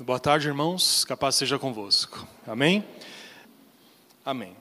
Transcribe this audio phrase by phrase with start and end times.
[0.00, 1.04] Boa tarde, irmãos.
[1.04, 2.24] Capaz seja convosco.
[2.46, 2.86] Amém?
[4.24, 4.56] Amém.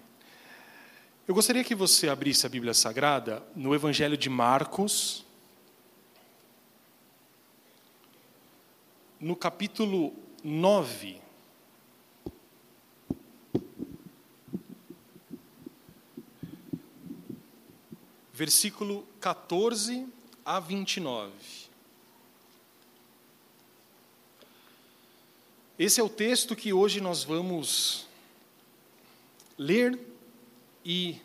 [1.28, 5.23] Eu gostaria que você abrisse a Bíblia Sagrada no Evangelho de Marcos,
[9.20, 10.12] no capítulo
[10.44, 11.21] 9.
[18.33, 20.07] Versículo 14
[20.43, 21.66] a 29.
[25.80, 28.07] Esse é o texto que hoje nós vamos
[29.56, 30.00] ler
[30.84, 31.21] e,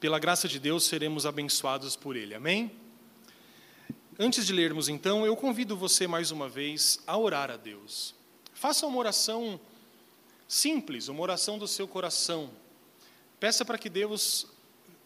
[0.00, 2.34] pela graça de Deus, seremos abençoados por ele.
[2.34, 2.72] Amém?
[4.18, 8.16] Antes de lermos, então, eu convido você mais uma vez a orar a Deus.
[8.52, 9.60] Faça uma oração
[10.48, 12.50] simples, uma oração do seu coração.
[13.38, 14.44] Peça para que Deus,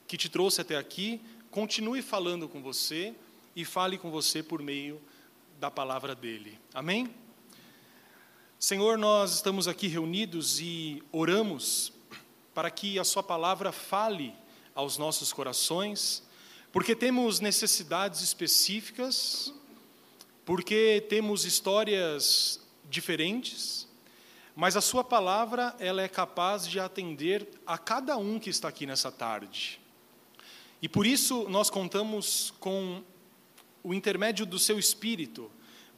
[0.07, 1.21] que te trouxe até aqui,
[1.51, 3.15] continue falando com você
[3.55, 4.99] e fale com você por meio
[5.61, 6.59] da palavra dele.
[6.73, 7.28] Amém?
[8.61, 11.93] Senhor, nós estamos aqui reunidos e oramos
[12.53, 14.35] para que a Sua palavra fale
[14.75, 16.25] aos nossos corações,
[16.73, 19.55] porque temos necessidades específicas,
[20.45, 23.87] porque temos histórias diferentes,
[24.57, 28.87] mas a Sua palavra ela é capaz de atender a cada um que está aqui
[28.87, 29.81] nessa tarde.
[30.83, 33.05] E por isso nós contamos com
[33.85, 35.49] o intermédio do Seu Espírito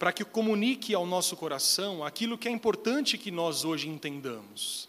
[0.00, 4.88] para que comunique ao nosso coração aquilo que é importante que nós hoje entendamos.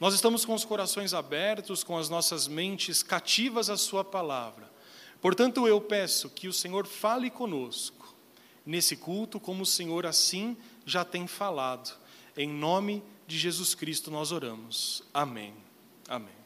[0.00, 4.72] Nós estamos com os corações abertos, com as nossas mentes cativas à Sua palavra.
[5.20, 8.14] Portanto, eu peço que o Senhor fale conosco
[8.64, 11.94] nesse culto, como o Senhor assim já tem falado.
[12.34, 15.02] Em nome de Jesus Cristo nós oramos.
[15.12, 15.52] Amém.
[16.08, 16.38] Amém.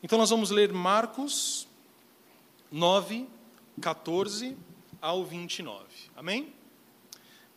[0.00, 1.66] Então nós vamos ler Marcos
[2.70, 3.26] 9,
[3.80, 4.56] 14
[5.02, 5.82] ao 29.
[6.14, 6.54] Amém?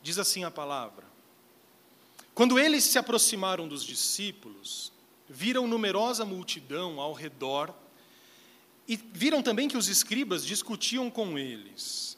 [0.08, 1.04] Diz assim a palavra:
[2.32, 4.90] Quando eles se aproximaram dos discípulos,
[5.28, 7.74] viram numerosa multidão ao redor
[8.88, 12.16] e viram também que os escribas discutiam com eles.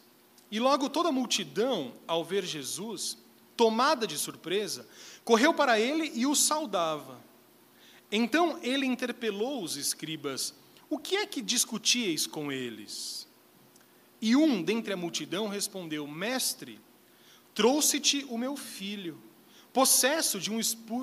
[0.52, 3.18] E logo toda a multidão, ao ver Jesus,
[3.56, 4.86] tomada de surpresa,
[5.24, 7.20] correu para ele e o saudava.
[8.12, 10.54] Então ele interpelou os escribas:
[10.88, 13.26] O que é que discutíeis com eles?
[14.22, 16.78] E um dentre a multidão respondeu: Mestre,
[17.60, 19.22] Trouxe-te o meu filho,
[19.70, 20.58] possesso de um,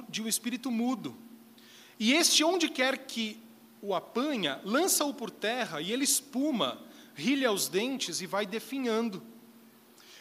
[0.09, 1.15] de um espírito mudo.
[1.99, 3.39] E este, onde quer que
[3.79, 9.21] o apanha, lança-o por terra, e ele espuma, rilha os dentes e vai definhando.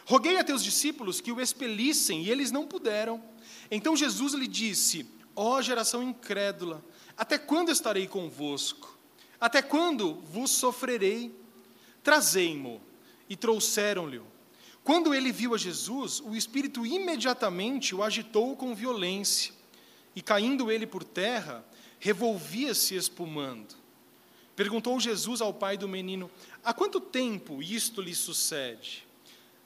[0.04, 3.24] Roguei a teus discípulos que o expelissem, e eles não puderam.
[3.70, 6.84] Então Jesus lhe disse: Ó oh, geração incrédula,
[7.16, 8.94] até quando estarei convosco?
[9.40, 11.34] Até quando vos sofrerei?
[12.02, 12.82] Trazei-mo.
[13.26, 14.35] E trouxeram-lhe.
[14.86, 19.52] Quando ele viu a Jesus, o espírito imediatamente o agitou com violência,
[20.14, 21.66] e caindo ele por terra,
[21.98, 23.74] revolvia-se espumando.
[24.54, 26.30] Perguntou Jesus ao pai do menino:
[26.62, 29.04] Há quanto tempo isto lhe sucede?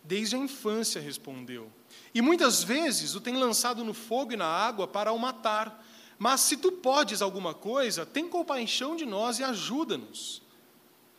[0.02, 1.70] Desde a infância, respondeu.
[2.14, 5.86] E muitas vezes o tem lançado no fogo e na água para o matar.
[6.18, 10.40] Mas se tu podes alguma coisa, tem compaixão de nós e ajuda-nos.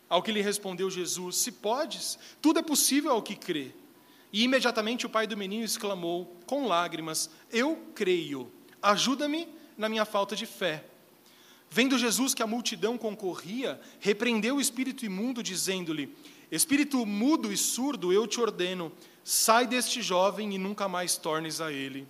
[0.10, 3.76] Ao que lhe respondeu Jesus: Se podes, tudo é possível ao que crê.
[4.34, 9.48] E imediatamente o pai do menino exclamou, com lágrimas: Eu creio, ajuda-me
[9.78, 10.86] na minha falta de fé.
[11.70, 16.14] Vendo Jesus que a multidão concorria, repreendeu o espírito imundo, dizendo-lhe:
[16.52, 18.92] Espírito mudo e surdo, eu te ordeno,
[19.24, 22.08] sai deste jovem e nunca mais tornes a ele.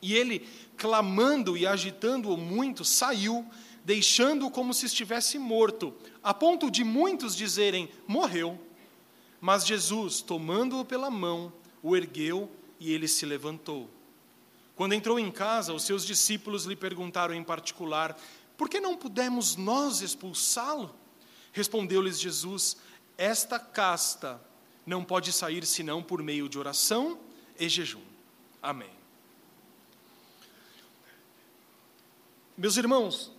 [0.00, 3.44] E ele, clamando e agitando-o muito, saiu,
[3.84, 8.58] deixando-o como se estivesse morto, a ponto de muitos dizerem: Morreu.
[9.42, 12.48] Mas Jesus, tomando-o pela mão, o ergueu
[12.78, 13.90] e ele se levantou.
[14.76, 18.16] Quando entrou em casa, os seus discípulos lhe perguntaram em particular:
[18.56, 20.94] Por que não pudemos nós expulsá-lo?
[21.52, 22.76] Respondeu-lhes Jesus:
[23.18, 24.40] Esta casta
[24.86, 27.18] não pode sair senão por meio de oração
[27.58, 28.00] e jejum.
[28.62, 28.90] Amém.
[32.56, 33.32] Meus irmãos,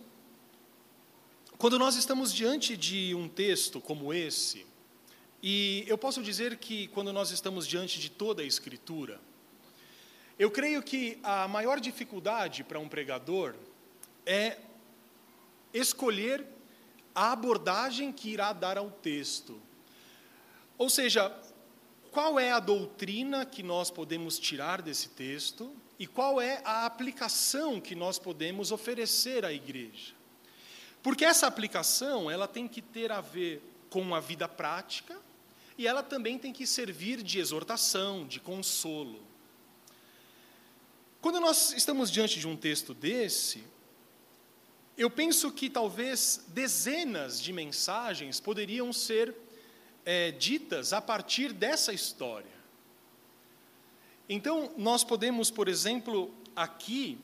[1.56, 4.66] quando nós estamos diante de um texto como esse,
[5.46, 9.20] e eu posso dizer que quando nós estamos diante de toda a Escritura,
[10.38, 13.54] eu creio que a maior dificuldade para um pregador
[14.24, 14.56] é
[15.74, 16.46] escolher
[17.14, 19.60] a abordagem que irá dar ao texto.
[20.78, 21.30] Ou seja,
[22.10, 27.82] qual é a doutrina que nós podemos tirar desse texto e qual é a aplicação
[27.82, 30.14] que nós podemos oferecer à igreja.
[31.02, 35.22] Porque essa aplicação, ela tem que ter a ver com a vida prática,
[35.76, 39.22] e ela também tem que servir de exortação, de consolo.
[41.20, 43.64] Quando nós estamos diante de um texto desse,
[44.96, 49.34] eu penso que talvez dezenas de mensagens poderiam ser
[50.04, 52.52] é, ditas a partir dessa história.
[54.28, 57.18] Então, nós podemos, por exemplo, aqui,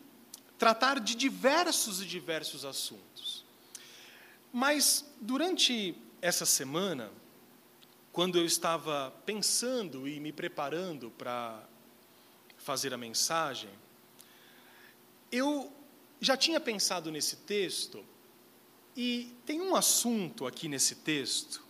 [0.58, 3.44] tratar de diversos e diversos assuntos.
[4.52, 7.10] Mas, durante essa semana,
[8.12, 11.62] quando eu estava pensando e me preparando para
[12.58, 13.70] fazer a mensagem,
[15.30, 15.72] eu
[16.20, 18.04] já tinha pensado nesse texto,
[18.96, 21.64] e tem um assunto aqui nesse texto,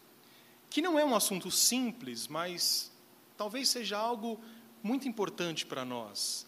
[0.69, 2.91] que não é um assunto simples, mas
[3.37, 4.41] talvez seja algo
[4.83, 6.47] muito importante para nós.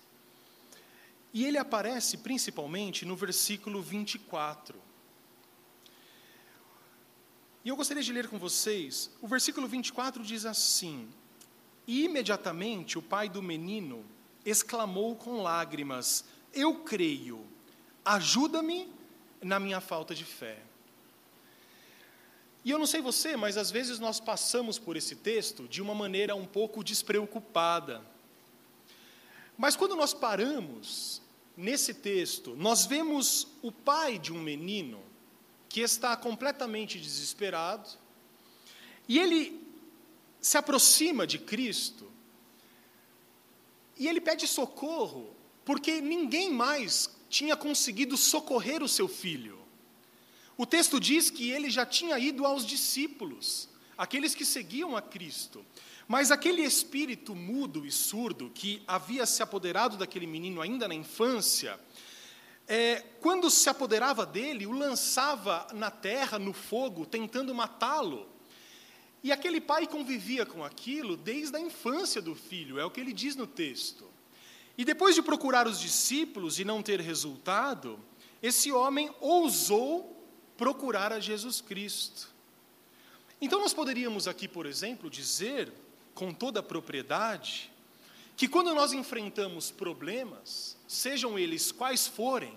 [1.32, 4.81] E ele aparece principalmente no versículo 24.
[7.64, 11.08] E eu gostaria de ler com vocês, o versículo 24 diz assim:
[11.86, 14.04] E imediatamente o pai do menino
[14.44, 17.46] exclamou com lágrimas: Eu creio
[18.04, 18.92] ajuda-me
[19.40, 20.58] na minha falta de fé.
[22.64, 25.94] E eu não sei você, mas às vezes nós passamos por esse texto de uma
[25.94, 28.02] maneira um pouco despreocupada.
[29.58, 31.20] Mas quando nós paramos
[31.56, 35.11] nesse texto, nós vemos o pai de um menino
[35.72, 37.88] que está completamente desesperado,
[39.08, 39.58] e ele
[40.38, 42.12] se aproxima de Cristo,
[43.98, 45.34] e ele pede socorro,
[45.64, 49.58] porque ninguém mais tinha conseguido socorrer o seu filho.
[50.58, 53.66] O texto diz que ele já tinha ido aos discípulos,
[53.96, 55.64] aqueles que seguiam a Cristo.
[56.06, 61.80] Mas aquele espírito mudo e surdo que havia se apoderado daquele menino ainda na infância,
[62.68, 68.28] é, quando se apoderava dele, o lançava na terra, no fogo, tentando matá-lo.
[69.22, 73.12] E aquele pai convivia com aquilo desde a infância do filho, é o que ele
[73.12, 74.10] diz no texto.
[74.76, 78.00] E depois de procurar os discípulos e não ter resultado,
[78.42, 80.26] esse homem ousou
[80.56, 82.30] procurar a Jesus Cristo.
[83.40, 85.72] Então nós poderíamos aqui, por exemplo, dizer
[86.14, 87.70] com toda a propriedade
[88.36, 92.54] que quando nós enfrentamos problemas, sejam eles quais forem,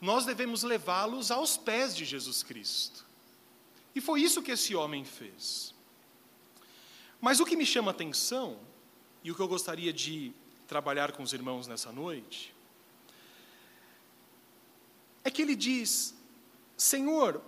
[0.00, 3.06] nós devemos levá-los aos pés de Jesus Cristo.
[3.94, 5.74] E foi isso que esse homem fez.
[7.20, 8.58] Mas o que me chama atenção,
[9.22, 10.32] e o que eu gostaria de
[10.66, 12.54] trabalhar com os irmãos nessa noite,
[15.22, 16.14] é que ele diz:
[16.78, 17.42] Senhor,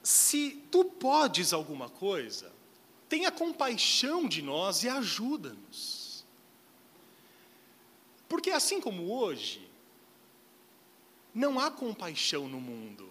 [0.00, 2.52] se tu podes alguma coisa,
[3.08, 6.05] tenha compaixão de nós e ajuda-nos.
[8.28, 9.66] Porque assim como hoje,
[11.34, 13.08] não há compaixão no mundo.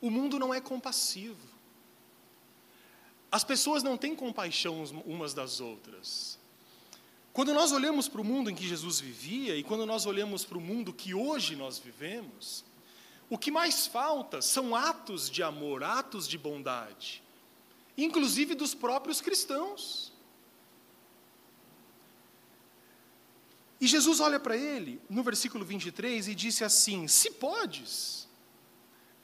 [0.00, 1.48] O mundo não é compassivo.
[3.30, 6.38] As pessoas não têm compaixão umas das outras.
[7.32, 10.58] Quando nós olhamos para o mundo em que Jesus vivia e quando nós olhamos para
[10.58, 12.64] o mundo que hoje nós vivemos,
[13.30, 17.22] o que mais falta são atos de amor, atos de bondade,
[17.96, 20.12] inclusive dos próprios cristãos.
[23.80, 28.26] E Jesus olha para ele, no versículo 23, e disse assim: Se podes.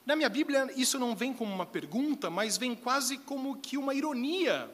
[0.06, 3.94] Na minha Bíblia, isso não vem como uma pergunta, mas vem quase como que uma
[3.94, 4.70] ironia.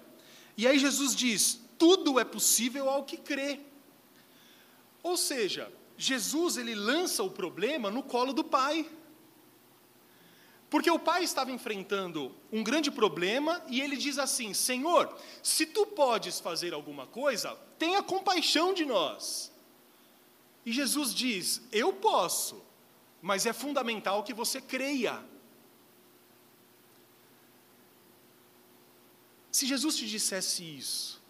[0.57, 3.59] E aí Jesus diz: tudo é possível ao que crê.
[5.03, 8.87] Ou seja, Jesus ele lança o problema no colo do Pai.
[10.69, 15.87] Porque o pai estava enfrentando um grande problema e ele diz assim: Senhor, se tu
[15.87, 19.51] podes fazer alguma coisa, tenha compaixão de nós.
[20.71, 22.63] E Jesus diz: Eu posso,
[23.21, 25.21] mas é fundamental que você creia.
[29.51, 31.21] Se Jesus te dissesse isso,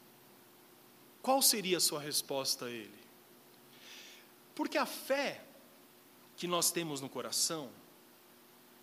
[1.23, 3.01] qual seria a sua resposta a ele?
[4.55, 5.43] Porque a fé
[6.37, 7.71] que nós temos no coração,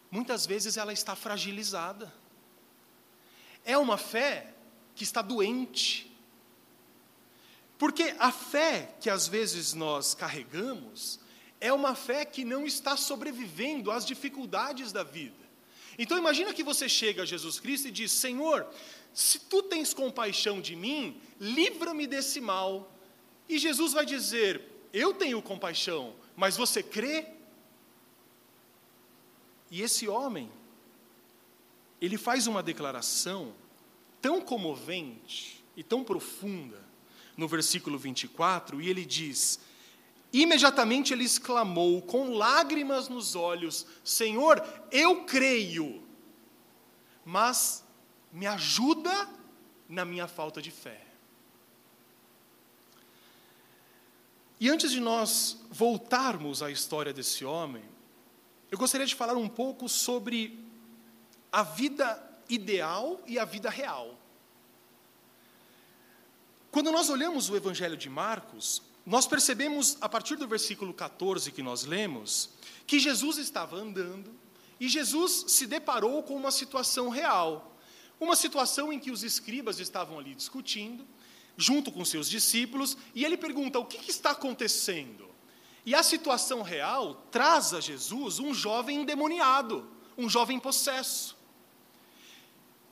[0.10, 2.12] muitas vezes ela está fragilizada.
[3.64, 4.56] É uma fé
[4.96, 6.07] que está doente.
[7.78, 11.20] Porque a fé que às vezes nós carregamos
[11.60, 15.36] é uma fé que não está sobrevivendo às dificuldades da vida.
[15.98, 18.68] Então imagina que você chega a Jesus Cristo e diz: Senhor,
[19.14, 22.92] se tu tens compaixão de mim, livra-me desse mal.
[23.50, 24.62] E Jesus vai dizer:
[24.94, 27.26] Eu tenho compaixão, mas você crê?
[29.70, 30.52] E esse homem,
[32.00, 33.54] ele faz uma declaração
[34.22, 36.87] tão comovente e tão profunda
[37.38, 39.60] no versículo 24, e ele diz:
[40.34, 46.04] Imediatamente ele exclamou, com lágrimas nos olhos: Senhor, eu creio,
[47.24, 47.86] mas
[48.34, 49.30] me ajuda
[49.88, 51.06] na minha falta de fé.
[54.60, 57.84] E antes de nós voltarmos à história desse homem,
[58.72, 60.60] eu gostaria de falar um pouco sobre
[61.52, 64.18] a vida ideal e a vida real.
[66.78, 71.64] Quando nós olhamos o Evangelho de Marcos, nós percebemos, a partir do versículo 14 que
[71.64, 72.52] nós lemos,
[72.86, 74.32] que Jesus estava andando
[74.80, 77.76] e Jesus se deparou com uma situação real.
[78.20, 81.04] Uma situação em que os escribas estavam ali discutindo,
[81.58, 85.28] junto com seus discípulos, e ele pergunta: o que, que está acontecendo?
[85.84, 91.36] E a situação real traz a Jesus um jovem endemoniado, um jovem possesso.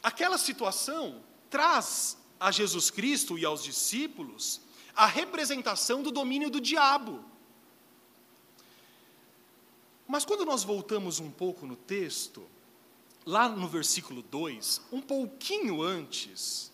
[0.02, 4.62] Aquela situação traz a Jesus Cristo e aos discípulos
[4.96, 7.24] a representação do domínio do diabo.
[10.08, 12.48] Mas quando nós voltamos um pouco no texto,
[13.26, 16.72] lá no versículo 2, um pouquinho antes,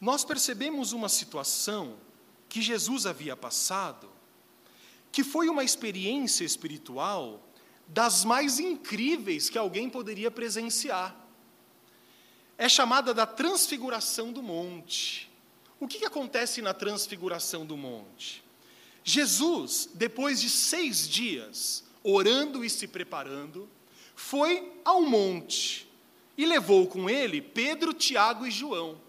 [0.00, 1.98] nós percebemos uma situação
[2.48, 4.08] que Jesus havia passado,
[5.12, 7.42] que foi uma experiência espiritual
[7.86, 11.25] das mais incríveis que alguém poderia presenciar.
[12.58, 15.30] É chamada da transfiguração do monte.
[15.78, 18.42] O que, que acontece na transfiguração do monte?
[19.04, 23.68] Jesus, depois de seis dias orando e se preparando,
[24.14, 25.86] foi ao monte
[26.36, 29.00] e levou com ele Pedro, Tiago e João.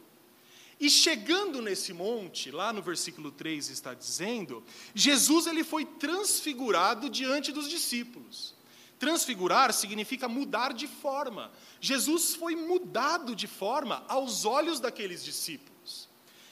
[0.80, 4.63] E chegando nesse monte, lá no versículo 3 está dizendo,
[4.94, 8.54] Jesus ele foi transfigurado diante dos discípulos.
[9.00, 11.51] Transfigurar significa mudar de forma.
[11.80, 16.10] Jesus foi mudado de forma aos olhos daqueles discípulos.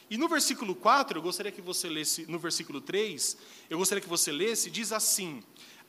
[0.09, 3.37] E no versículo 4, eu gostaria que você lesse, no versículo 3,
[3.69, 5.41] eu gostaria que você lesse, diz assim: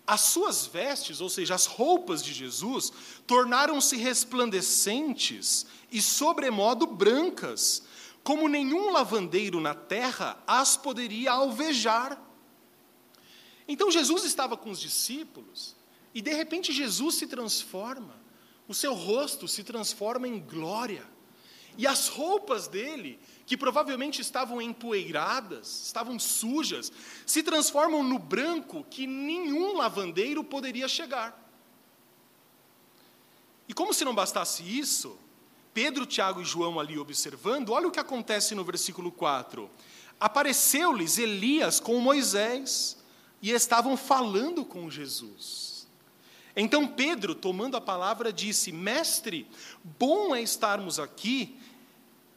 [0.06, 2.90] As suas vestes, ou seja, as roupas de Jesus,
[3.26, 7.82] tornaram-se resplandecentes e sobremodo brancas,
[8.25, 12.18] como nenhum lavandeiro na terra as poderia alvejar.
[13.68, 15.75] Então Jesus estava com os discípulos,
[16.16, 18.18] e de repente Jesus se transforma,
[18.66, 21.06] o seu rosto se transforma em glória,
[21.76, 26.90] e as roupas dele que provavelmente estavam empoeiradas, estavam sujas,
[27.26, 31.38] se transformam no branco que nenhum lavandeiro poderia chegar.
[33.68, 35.18] E como se não bastasse isso,
[35.75, 39.70] Pedro, Tiago e João ali observando, olha o que acontece no versículo 4.
[40.18, 42.96] Apareceu-lhes Elias com Moisés
[43.42, 45.65] e estavam falando com Jesus.
[46.56, 49.46] Então Pedro, tomando a palavra, disse: Mestre,
[49.84, 51.54] bom é estarmos aqui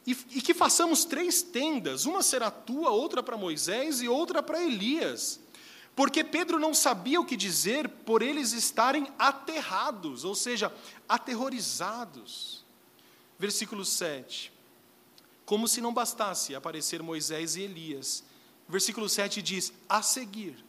[0.05, 4.61] e, e que façamos três tendas: uma será tua, outra para Moisés e outra para
[4.61, 5.39] Elias.
[5.95, 10.73] Porque Pedro não sabia o que dizer por eles estarem aterrados, ou seja,
[11.07, 12.63] aterrorizados.
[13.37, 14.51] Versículo 7.
[15.45, 18.23] Como se não bastasse aparecer Moisés e Elias.
[18.67, 20.63] Versículo 7 diz: A seguir,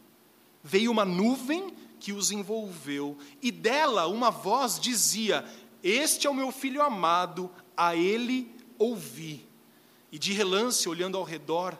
[0.63, 5.45] veio uma nuvem que os envolveu, e dela uma voz dizia:
[5.83, 9.47] Este é o meu filho amado, a ele ouvi.
[10.11, 11.77] E de relance, olhando ao redor,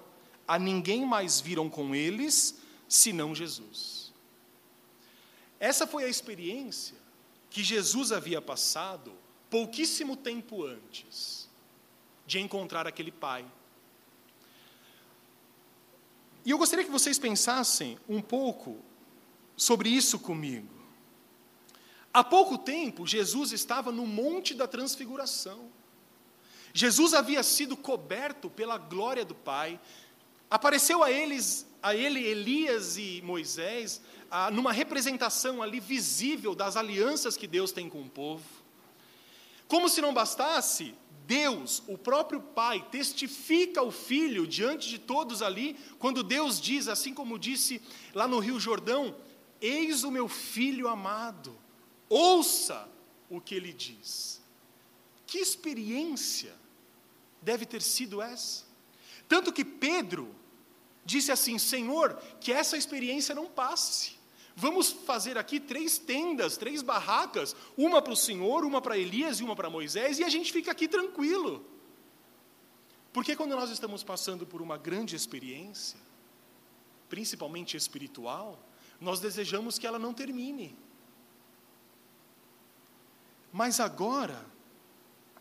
[0.47, 2.55] a ninguém mais viram com eles,
[2.87, 4.13] senão Jesus.
[5.59, 6.95] Essa foi a experiência
[7.49, 9.11] que Jesus havia passado
[9.49, 11.49] pouquíssimo tempo antes
[12.27, 13.43] de encontrar aquele pai.
[16.45, 18.77] E eu gostaria que vocês pensassem um pouco
[19.61, 20.67] sobre isso comigo.
[22.11, 25.69] Há pouco tempo, Jesus estava no Monte da Transfiguração.
[26.73, 29.79] Jesus havia sido coberto pela glória do Pai.
[30.49, 34.01] Apareceu a eles, a ele Elias e Moisés,
[34.31, 38.43] a, numa representação ali visível das alianças que Deus tem com o povo.
[39.67, 40.95] Como se não bastasse,
[41.27, 47.13] Deus, o próprio Pai, testifica o Filho diante de todos ali, quando Deus diz, assim
[47.13, 47.79] como disse
[48.11, 49.15] lá no Rio Jordão:
[49.61, 51.55] Eis o meu filho amado,
[52.09, 52.89] ouça
[53.29, 54.41] o que ele diz.
[55.27, 56.53] Que experiência
[57.41, 58.65] deve ter sido essa.
[59.29, 60.35] Tanto que Pedro
[61.05, 64.19] disse assim: Senhor, que essa experiência não passe.
[64.55, 69.43] Vamos fazer aqui três tendas, três barracas, uma para o Senhor, uma para Elias e
[69.43, 71.65] uma para Moisés, e a gente fica aqui tranquilo.
[73.13, 75.99] Porque quando nós estamos passando por uma grande experiência,
[77.09, 78.59] principalmente espiritual,
[79.01, 80.77] nós desejamos que ela não termine.
[83.51, 84.45] Mas agora,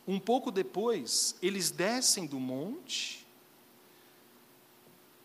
[0.09, 3.25] um pouco depois, eles descem do monte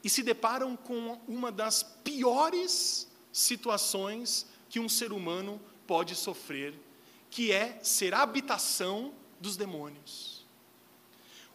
[0.03, 6.77] e se deparam com uma das piores situações que um ser humano pode sofrer,
[7.31, 10.45] que é ser habitação dos demônios.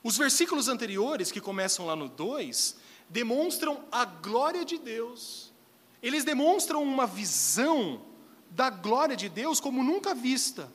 [0.03, 2.77] Os versículos anteriores, que começam lá no 2,
[3.09, 5.50] demonstram a glória de Deus
[6.03, 8.03] Eles demonstram uma visão
[8.51, 10.73] da glória de Deus como nunca vista.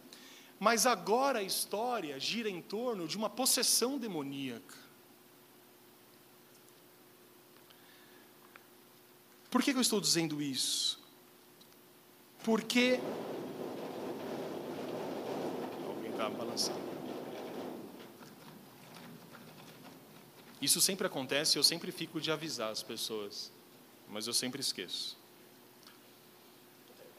[0.59, 4.75] Mas agora a história gira em torno de uma possessão demoníaca.
[9.49, 11.01] Por que, eu estou dizendo isso?
[12.43, 12.99] Porque.
[15.87, 16.85] Alguém está balançando.
[20.61, 23.51] Isso sempre acontece, eu sempre fico de avisar as pessoas,
[24.09, 25.17] mas eu sempre esqueço.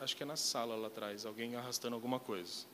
[0.01, 2.67] Acho que é na sala lá atrás, alguém arrastando alguma coisa.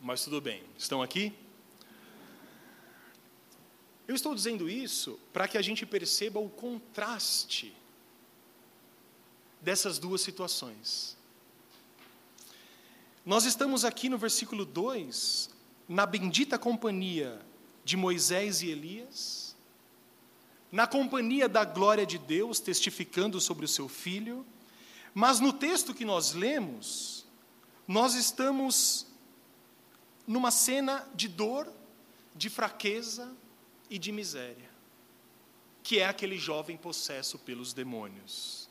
[0.00, 1.32] Mas tudo bem, estão aqui?
[4.06, 7.74] Eu estou dizendo isso para que a gente perceba o contraste
[9.60, 11.16] dessas duas situações.
[13.24, 15.50] Nós estamos aqui no versículo 2,
[15.88, 17.40] na bendita companhia
[17.84, 19.49] de Moisés e Elias,
[20.70, 24.46] na companhia da glória de Deus, testificando sobre o seu filho,
[25.12, 27.26] mas no texto que nós lemos,
[27.86, 29.06] nós estamos
[30.26, 31.72] numa cena de dor,
[32.34, 33.34] de fraqueza
[33.88, 34.70] e de miséria,
[35.82, 38.68] que é aquele jovem possesso pelos demônios.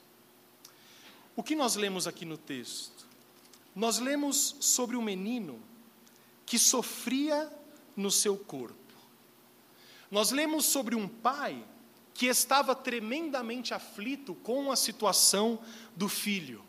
[1.36, 3.08] O que nós lemos aqui no texto?
[3.76, 5.62] Nós lemos sobre um menino
[6.46, 7.52] que sofria
[7.96, 8.76] no seu corpo.
[10.10, 11.64] Nós lemos sobre um pai
[12.20, 15.58] que estava tremendamente aflito com a situação
[15.96, 16.62] do filho.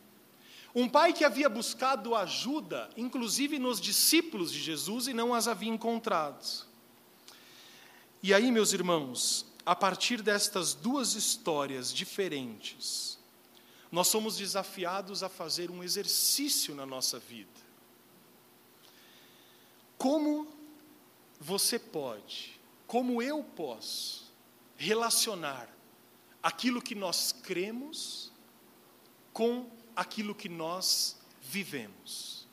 [0.73, 5.69] Um pai que havia buscado ajuda, inclusive nos discípulos de Jesus, e não as havia
[5.69, 6.65] encontrado.
[8.23, 13.19] E aí, meus irmãos, a partir destas duas histórias diferentes,
[13.91, 17.61] nós somos desafiados a fazer um exercício na nossa vida.
[19.99, 20.47] Como
[21.41, 24.30] você pode, como eu posso,
[24.81, 25.69] relacionar
[26.43, 28.33] aquilo que nós cremos
[29.31, 32.49] com aquilo que nós vivemos.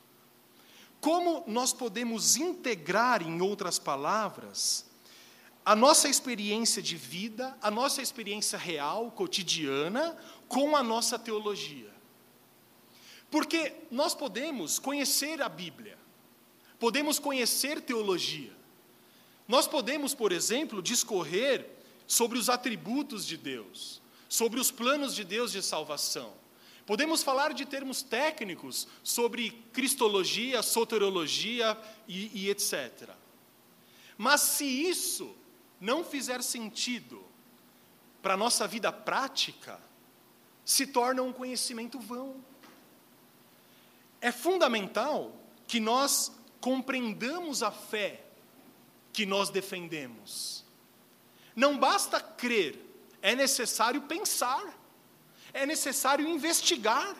[1.00, 4.86] Como nós podemos integrar, em outras palavras,
[5.63, 10.18] a nossa experiência de vida, a nossa experiência real, cotidiana,
[10.50, 11.94] com a nossa teologia.
[13.32, 15.98] Porque nós podemos conhecer a Bíblia,
[16.78, 18.52] podemos conhecer teologia,
[19.48, 21.77] nós podemos, por exemplo, discorrer
[22.08, 26.34] sobre os atributos de Deus, sobre os planos de Deus de salvação.
[26.86, 33.10] Podemos falar de termos técnicos sobre cristologia, soteriologia e, e etc.
[34.17, 35.36] Mas se isso
[35.82, 37.24] não fizer sentido
[38.22, 39.80] para a nossa vida prática,
[40.63, 42.43] se torna um conhecimento vão.
[44.20, 45.36] É fundamental
[45.67, 48.24] que nós compreendamos a fé
[49.13, 50.65] que nós defendemos.
[51.58, 52.80] Não basta crer,
[53.22, 54.78] é necessário pensar
[55.58, 57.15] é necessário investigar,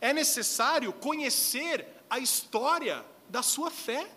[0.00, 4.10] é necessário conhecer a história da sua fé.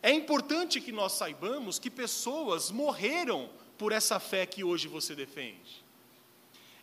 [0.00, 5.82] É importante que nós saibamos que pessoas morreram por essa fé que hoje você defende.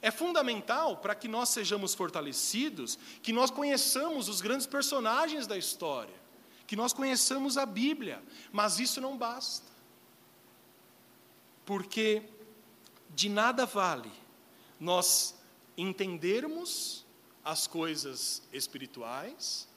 [0.02, 6.16] É fundamental para que nós sejamos fortalecidos, que nós conheçamos os grandes personagens da história,
[6.68, 9.79] que nós conheçamos a Bíblia, mas isso não basta.
[11.70, 12.24] Porque
[13.12, 14.12] de nada vale
[14.80, 15.36] nós
[15.78, 17.06] entendermos
[17.46, 19.68] as coisas espirituais,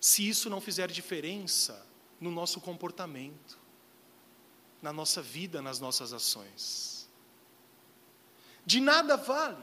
[0.00, 1.86] se isso não fizer diferença
[2.18, 3.58] no nosso comportamento,
[4.80, 7.06] na nossa vida, nas nossas ações.
[8.64, 9.62] De nada vale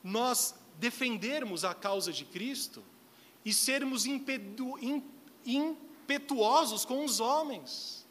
[0.00, 2.84] nós defendermos a causa de Cristo
[3.44, 4.78] e sermos impetu,
[5.44, 8.03] impetuosos com os homens.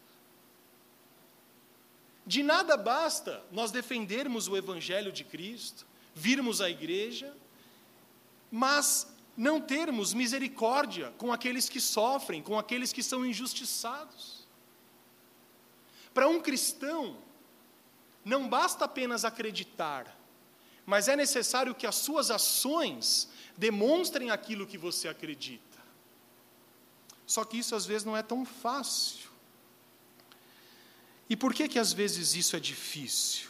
[2.26, 7.36] De nada basta nós defendermos o Evangelho de Cristo, virmos à igreja,
[8.52, 14.48] mas não termos misericórdia com aqueles que sofrem, com aqueles que são injustiçados.
[16.14, 17.18] Para um cristão,
[18.24, 20.18] não basta apenas acreditar,
[20.86, 25.74] mas é necessário que as suas ações demonstrem aquilo que você acredita.
[27.26, 29.33] Só que isso às vezes não é tão fácil.
[31.34, 33.50] E por que que às vezes isso é difícil?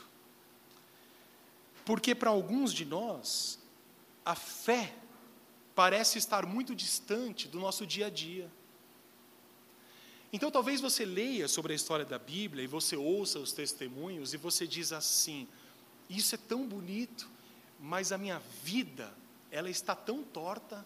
[1.84, 3.60] Porque para alguns de nós,
[4.24, 4.96] a fé
[5.76, 8.50] parece estar muito distante do nosso dia a dia.
[10.32, 14.38] Então talvez você leia sobre a história da Bíblia e você ouça os testemunhos e
[14.38, 15.46] você diz assim:
[16.10, 17.30] isso é tão bonito,
[17.82, 19.13] mas a minha vida,
[19.52, 20.86] ela está tão torta.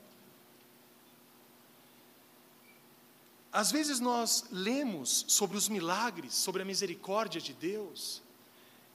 [3.51, 8.21] Às vezes nós lemos sobre os milagres, sobre a misericórdia de Deus,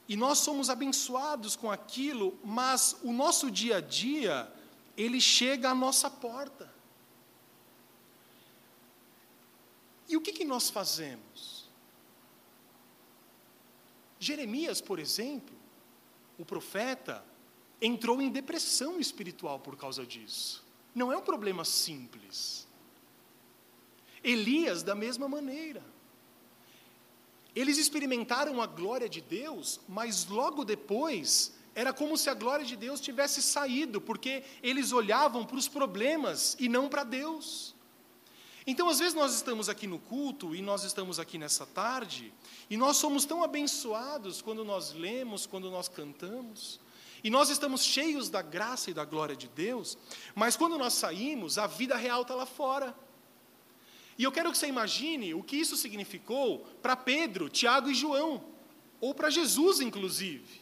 [0.07, 4.51] e nós somos abençoados com aquilo, mas o nosso dia a dia,
[4.97, 6.71] ele chega à nossa porta.
[10.07, 11.67] E o que, que nós fazemos?
[14.19, 15.55] Jeremias, por exemplo,
[16.37, 17.23] o profeta,
[17.81, 20.63] entrou em depressão espiritual por causa disso.
[20.93, 22.62] Não é um problema simples.
[24.23, 25.83] Elias, da mesma maneira.
[27.55, 32.75] Eles experimentaram a glória de Deus, mas logo depois era como se a glória de
[32.75, 37.75] Deus tivesse saído, porque eles olhavam para os problemas e não para Deus.
[38.65, 42.33] Então, às vezes, nós estamos aqui no culto e nós estamos aqui nessa tarde,
[42.69, 46.79] e nós somos tão abençoados quando nós lemos, quando nós cantamos,
[47.23, 49.97] e nós estamos cheios da graça e da glória de Deus,
[50.33, 52.95] mas quando nós saímos, a vida real está lá fora.
[54.17, 58.43] E eu quero que você imagine o que isso significou para Pedro, Tiago e João,
[59.01, 60.61] ou para Jesus, inclusive.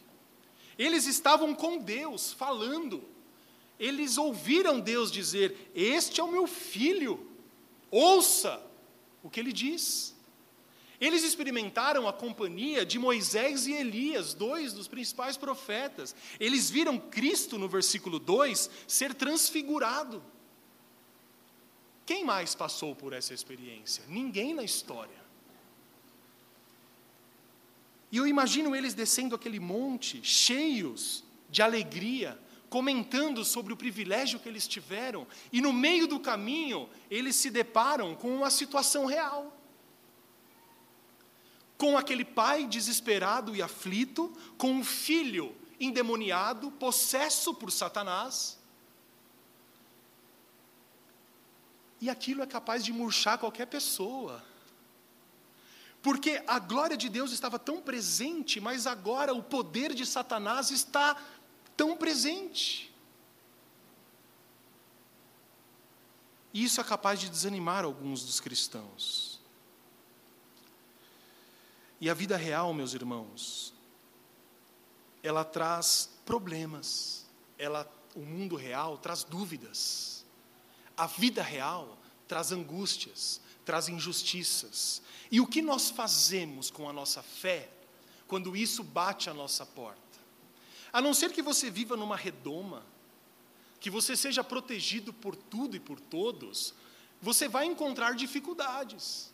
[0.78, 3.04] Eles estavam com Deus, falando.
[3.78, 7.26] Eles ouviram Deus dizer: Este é o meu filho,
[7.90, 8.60] ouça
[9.22, 10.12] o que ele diz.
[11.00, 16.14] Eles experimentaram a companhia de Moisés e Elias, dois dos principais profetas.
[16.38, 20.22] Eles viram Cristo, no versículo 2, ser transfigurado.
[22.04, 24.04] Quem mais passou por essa experiência?
[24.08, 25.22] Ninguém na história.
[28.10, 32.38] E eu imagino eles descendo aquele monte, cheios de alegria,
[32.68, 38.14] comentando sobre o privilégio que eles tiveram, e no meio do caminho, eles se deparam
[38.14, 39.56] com uma situação real.
[41.78, 48.58] Com aquele pai desesperado e aflito, com um filho endemoniado, possesso por Satanás,
[52.02, 54.44] E aquilo é capaz de murchar qualquer pessoa.
[56.02, 61.16] Porque a glória de Deus estava tão presente, mas agora o poder de Satanás está
[61.76, 62.92] tão presente.
[66.52, 69.40] E isso é capaz de desanimar alguns dos cristãos.
[72.00, 73.72] E a vida real, meus irmãos,
[75.22, 77.24] ela traz problemas,
[77.56, 80.11] ela, o mundo real traz dúvidas.
[80.96, 85.02] A vida real traz angústias, traz injustiças.
[85.30, 87.68] E o que nós fazemos com a nossa fé
[88.26, 90.00] quando isso bate à nossa porta?
[90.92, 92.84] A não ser que você viva numa redoma,
[93.80, 96.74] que você seja protegido por tudo e por todos,
[97.20, 99.32] você vai encontrar dificuldades.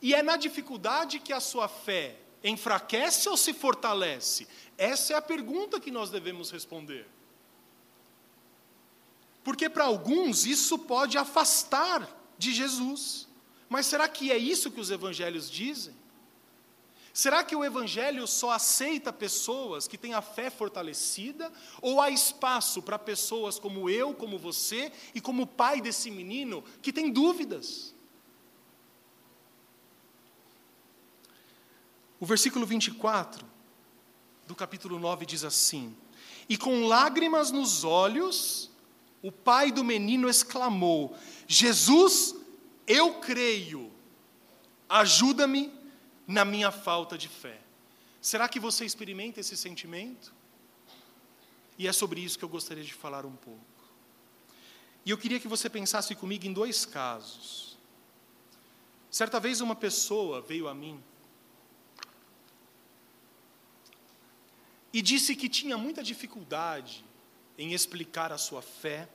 [0.00, 4.46] E é na dificuldade que a sua fé enfraquece ou se fortalece?
[4.78, 7.06] Essa é a pergunta que nós devemos responder.
[9.46, 13.28] Porque para alguns isso pode afastar de Jesus.
[13.68, 15.94] Mas será que é isso que os evangelhos dizem?
[17.14, 21.52] Será que o evangelho só aceita pessoas que têm a fé fortalecida?
[21.80, 26.64] Ou há espaço para pessoas como eu, como você e como o pai desse menino
[26.82, 27.94] que tem dúvidas?
[32.18, 33.46] O versículo 24
[34.44, 35.96] do capítulo 9 diz assim:
[36.48, 38.74] E com lágrimas nos olhos,
[39.26, 41.16] o pai do menino exclamou:
[41.48, 42.32] Jesus,
[42.86, 43.92] eu creio,
[44.88, 45.72] ajuda-me
[46.28, 47.60] na minha falta de fé.
[48.20, 50.32] Será que você experimenta esse sentimento?
[51.76, 53.60] E é sobre isso que eu gostaria de falar um pouco.
[55.04, 57.76] E eu queria que você pensasse comigo em dois casos.
[59.10, 61.02] Certa vez uma pessoa veio a mim
[64.92, 67.04] e disse que tinha muita dificuldade
[67.58, 69.08] em explicar a sua fé,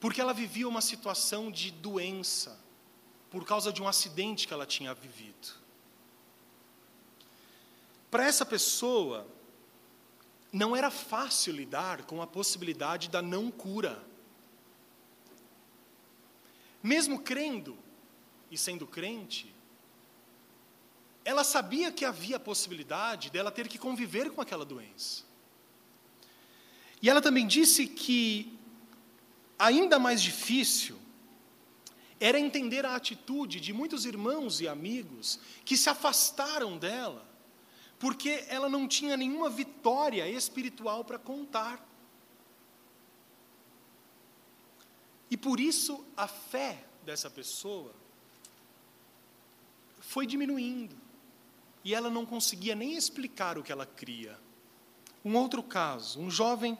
[0.00, 2.58] porque ela vivia uma situação de doença,
[3.30, 5.48] por causa de um acidente que ela tinha vivido.
[8.10, 9.26] Para essa pessoa,
[10.52, 14.02] não era fácil lidar com a possibilidade da não cura.
[16.82, 17.76] Mesmo crendo
[18.50, 19.54] e sendo crente,
[21.24, 25.24] ela sabia que havia a possibilidade dela ter que conviver com aquela doença.
[27.02, 28.57] E ela também disse que
[29.58, 30.98] ainda mais difícil
[32.20, 37.26] era entender a atitude de muitos irmãos e amigos que se afastaram dela,
[37.98, 41.84] porque ela não tinha nenhuma vitória espiritual para contar.
[45.30, 47.94] E por isso a fé dessa pessoa
[50.00, 50.96] foi diminuindo,
[51.84, 54.38] e ela não conseguia nem explicar o que ela cria.
[55.24, 56.78] Um outro caso, um jovem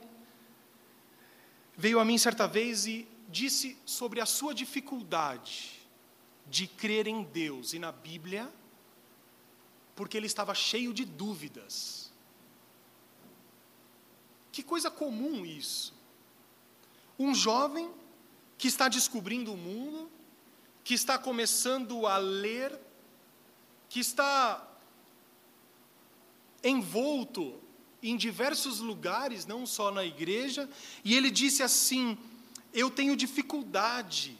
[1.78, 5.80] veio a mim certa vez e disse sobre a sua dificuldade
[6.44, 8.52] de crer em Deus e na Bíblia,
[9.94, 12.10] porque ele estava cheio de dúvidas
[14.50, 15.94] Que coisa comum isso.
[17.16, 17.88] Um jovem
[18.56, 20.10] que está descobrindo o mundo,
[20.82, 22.76] que está começando a ler,
[23.88, 24.68] que está
[26.64, 27.60] envolto
[28.02, 30.68] em diversos lugares, não só na igreja,
[31.04, 32.16] e ele disse assim:
[32.72, 34.38] Eu tenho dificuldade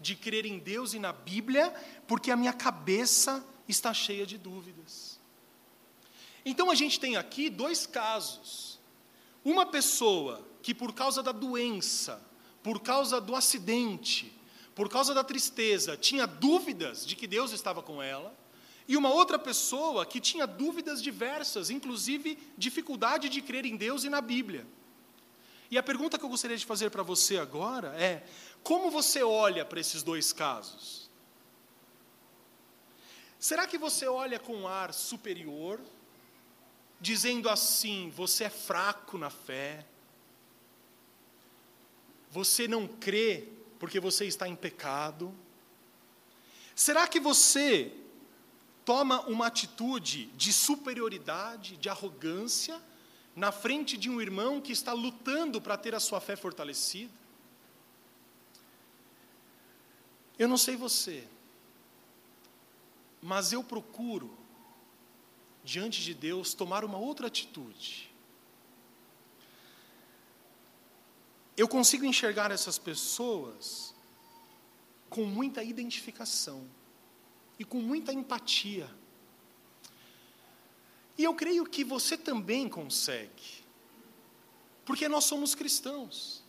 [0.00, 1.72] de crer em Deus e na Bíblia,
[2.06, 5.18] porque a minha cabeça está cheia de dúvidas.
[6.44, 8.78] Então a gente tem aqui dois casos.
[9.44, 12.22] Uma pessoa que, por causa da doença,
[12.62, 14.32] por causa do acidente,
[14.74, 18.34] por causa da tristeza, tinha dúvidas de que Deus estava com ela,
[18.86, 24.10] e uma outra pessoa que tinha dúvidas diversas, inclusive dificuldade de crer em Deus e
[24.10, 24.66] na Bíblia.
[25.70, 28.22] E a pergunta que eu gostaria de fazer para você agora é:
[28.62, 31.10] como você olha para esses dois casos?
[33.38, 35.80] Será que você olha com um ar superior,
[37.00, 39.86] dizendo assim: você é fraco na fé,
[42.30, 45.34] você não crê porque você está em pecado?
[46.74, 47.92] Será que você
[48.84, 52.80] toma uma atitude de superioridade, de arrogância,
[53.34, 57.12] na frente de um irmão que está lutando para ter a sua fé fortalecida?
[60.38, 61.26] Eu não sei você,
[63.22, 64.36] mas eu procuro,
[65.62, 68.12] diante de Deus, tomar uma outra atitude.
[71.56, 73.94] Eu consigo enxergar essas pessoas
[75.08, 76.68] com muita identificação
[77.58, 78.90] e com muita empatia.
[81.16, 83.64] E eu creio que você também consegue,
[84.84, 86.42] porque nós somos cristãos.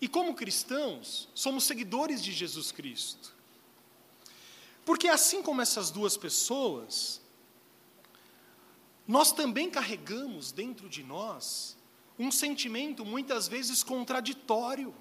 [0.00, 3.34] E como cristãos, somos seguidores de Jesus Cristo.
[4.84, 7.22] Porque assim como essas duas pessoas,
[9.08, 11.76] nós também carregamos dentro de nós
[12.18, 14.94] um sentimento muitas vezes contraditório.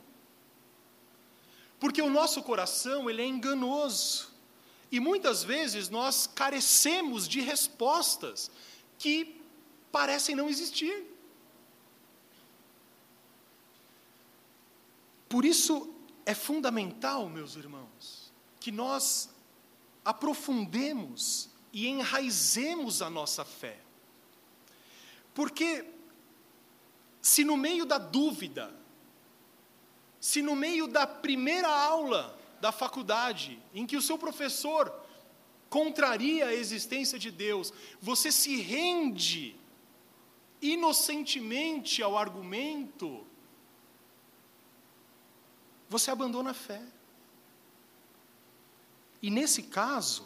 [1.80, 4.33] Porque o nosso coração, ele é enganoso.
[4.94, 8.52] E muitas vezes nós carecemos de respostas
[9.00, 9.42] que
[9.92, 11.08] parecem não existir.
[15.28, 15.92] Por isso
[16.28, 19.32] é fundamental, meus irmãos, que nós
[20.06, 23.80] aprofundemos e enraizemos a nossa fé.
[25.34, 25.90] Porque
[27.20, 28.72] se no meio da dúvida,
[30.20, 34.90] se no meio da primeira aula da faculdade, em que o seu professor
[35.70, 39.54] contraria a existência de Deus, você se rende
[40.62, 43.28] inocentemente ao argumento,
[45.90, 46.82] você abandona a fé.
[49.22, 50.26] E nesse caso,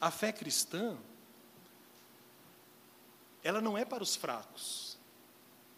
[0.00, 0.96] a fé cristã,
[3.42, 4.96] ela não é para os fracos.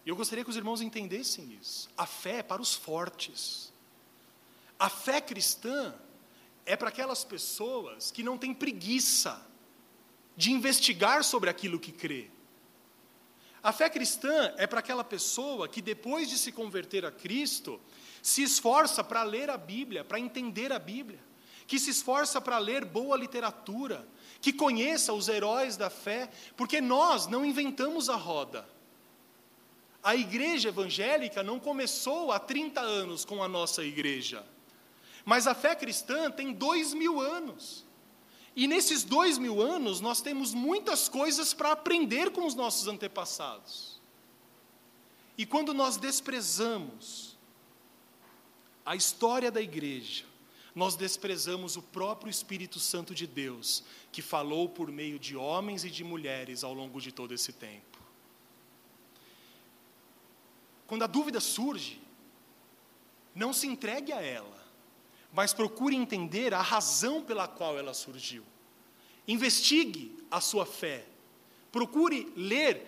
[0.04, 1.88] E eu gostaria que os irmãos entendessem isso.
[1.96, 3.71] A fé é para os fortes.
[4.82, 5.94] A fé cristã
[6.66, 9.40] é para aquelas pessoas que não têm preguiça
[10.36, 12.28] de investigar sobre aquilo que crê.
[13.62, 17.80] A fé cristã é para aquela pessoa que, depois de se converter a Cristo,
[18.20, 21.20] se esforça para ler a Bíblia, para entender a Bíblia,
[21.64, 24.04] que se esforça para ler boa literatura,
[24.40, 28.68] que conheça os heróis da fé, porque nós não inventamos a roda.
[30.02, 34.44] A igreja evangélica não começou há 30 anos com a nossa igreja.
[35.24, 37.84] Mas a fé cristã tem dois mil anos.
[38.54, 44.00] E nesses dois mil anos, nós temos muitas coisas para aprender com os nossos antepassados.
[45.38, 47.36] E quando nós desprezamos
[48.84, 50.24] a história da igreja,
[50.74, 55.90] nós desprezamos o próprio Espírito Santo de Deus, que falou por meio de homens e
[55.90, 57.98] de mulheres ao longo de todo esse tempo.
[60.86, 62.02] Quando a dúvida surge,
[63.34, 64.61] não se entregue a ela
[65.32, 68.44] mas procure entender a razão pela qual ela surgiu.
[69.26, 71.06] Investigue a sua fé.
[71.70, 72.86] Procure ler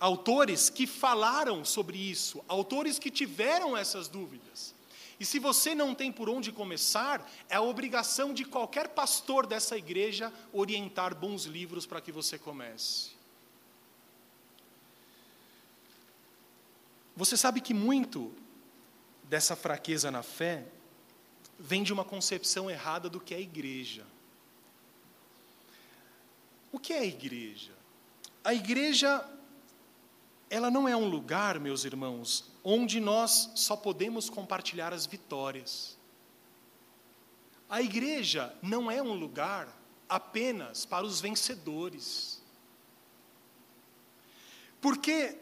[0.00, 4.74] autores que falaram sobre isso, autores que tiveram essas dúvidas.
[5.20, 9.76] E se você não tem por onde começar, é a obrigação de qualquer pastor dessa
[9.76, 13.10] igreja orientar bons livros para que você comece.
[17.14, 18.32] Você sabe que muito
[19.24, 20.66] dessa fraqueza na fé
[21.62, 24.04] vem de uma concepção errada do que é igreja.
[26.72, 27.72] O que é a igreja?
[28.42, 29.24] A igreja,
[30.50, 35.96] ela não é um lugar, meus irmãos, onde nós só podemos compartilhar as vitórias.
[37.70, 39.68] A igreja não é um lugar
[40.08, 42.42] apenas para os vencedores.
[44.80, 45.38] Porque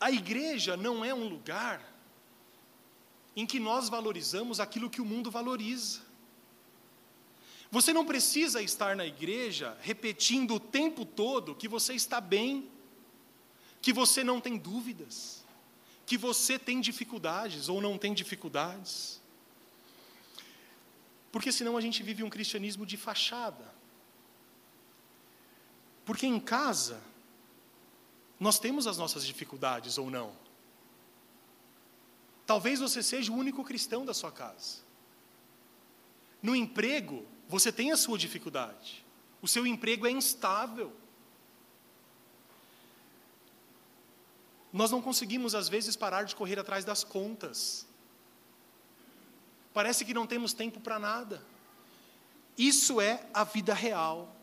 [0.00, 1.89] A igreja não é um lugar
[3.40, 6.00] em que nós valorizamos aquilo que o mundo valoriza.
[7.70, 12.68] Você não precisa estar na igreja repetindo o tempo todo que você está bem,
[13.80, 15.42] que você não tem dúvidas,
[16.04, 19.22] que você tem dificuldades ou não tem dificuldades.
[21.32, 23.72] Porque senão a gente vive um cristianismo de fachada.
[26.04, 27.00] Porque em casa,
[28.38, 30.49] nós temos as nossas dificuldades ou não.
[32.50, 34.78] Talvez você seja o único cristão da sua casa.
[36.42, 39.06] No emprego, você tem a sua dificuldade.
[39.40, 40.92] O seu emprego é instável.
[44.72, 47.86] Nós não conseguimos, às vezes, parar de correr atrás das contas.
[49.72, 51.40] Parece que não temos tempo para nada.
[52.58, 54.34] Isso é a vida real.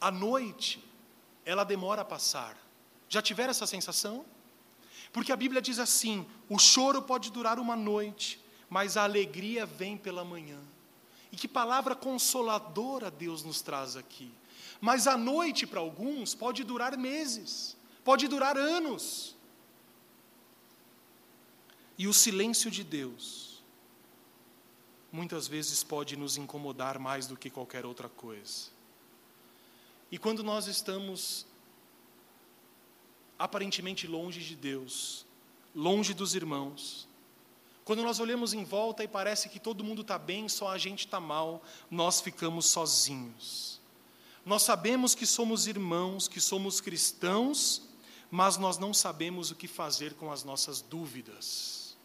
[0.00, 0.88] A noite,
[1.44, 2.56] ela demora a passar.
[3.08, 4.24] Já tiveram essa sensação?
[5.14, 9.96] Porque a Bíblia diz assim: o choro pode durar uma noite, mas a alegria vem
[9.96, 10.60] pela manhã.
[11.30, 14.32] E que palavra consoladora Deus nos traz aqui.
[14.80, 19.36] Mas a noite, para alguns, pode durar meses, pode durar anos.
[21.96, 23.62] E o silêncio de Deus,
[25.12, 28.68] muitas vezes pode nos incomodar mais do que qualquer outra coisa.
[30.10, 31.46] E quando nós estamos
[33.38, 35.26] aparentemente longe de Deus,
[35.74, 37.08] longe dos irmãos,
[37.84, 41.00] quando nós olhamos em volta e parece que todo mundo está bem, só a gente
[41.00, 43.78] está mal, nós ficamos sozinhos.
[44.44, 47.82] Nós sabemos que somos irmãos, que somos cristãos,
[48.30, 51.96] mas nós não sabemos o que fazer com as nossas dúvidas.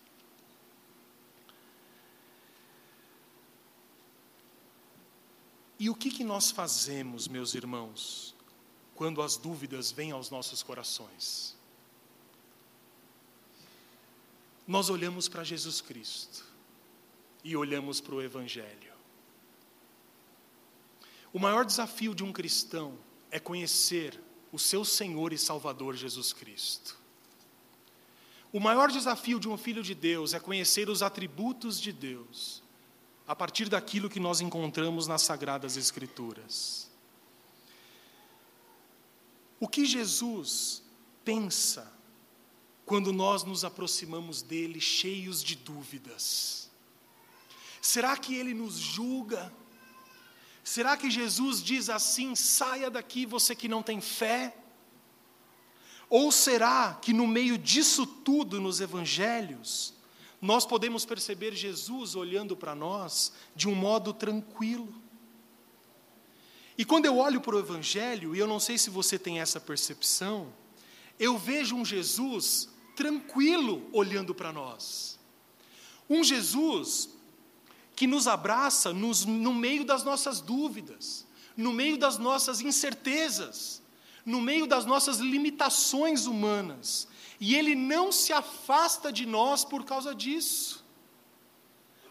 [5.79, 8.35] E o que, que nós fazemos, meus irmãos,
[8.99, 11.55] quando as dúvidas vêm aos nossos corações?
[14.67, 16.45] Nós olhamos para Jesus Cristo
[17.41, 18.91] e olhamos para o Evangelho.
[21.31, 22.99] O maior desafio de um cristão
[23.31, 24.19] é conhecer
[24.51, 26.99] o seu Senhor e Salvador Jesus Cristo.
[28.51, 32.61] O maior desafio de um filho de Deus é conhecer os atributos de Deus,
[33.25, 36.88] a partir daquilo que nós encontramos nas Sagradas Escrituras.
[39.59, 40.81] O que Jesus
[41.25, 41.91] pensa
[42.85, 46.69] quando nós nos aproximamos dele cheios de dúvidas?
[47.81, 49.53] Será que ele nos julga?
[50.63, 54.55] Será que Jesus diz assim: saia daqui, você que não tem fé?
[56.09, 59.93] Ou será que no meio disso tudo nos evangelhos,
[60.41, 64.93] nós podemos perceber Jesus olhando para nós de um modo tranquilo?
[66.79, 69.59] E quando eu olho para o Evangelho, e eu não sei se você tem essa
[69.59, 70.47] percepção,
[71.19, 75.19] eu vejo um Jesus tranquilo olhando para nós.
[76.09, 77.09] Um Jesus
[77.97, 83.81] que nos abraça nos, no meio das nossas dúvidas, no meio das nossas incertezas,
[84.25, 87.09] no meio das nossas limitações humanas.
[87.41, 90.85] E Ele não se afasta de nós por causa disso.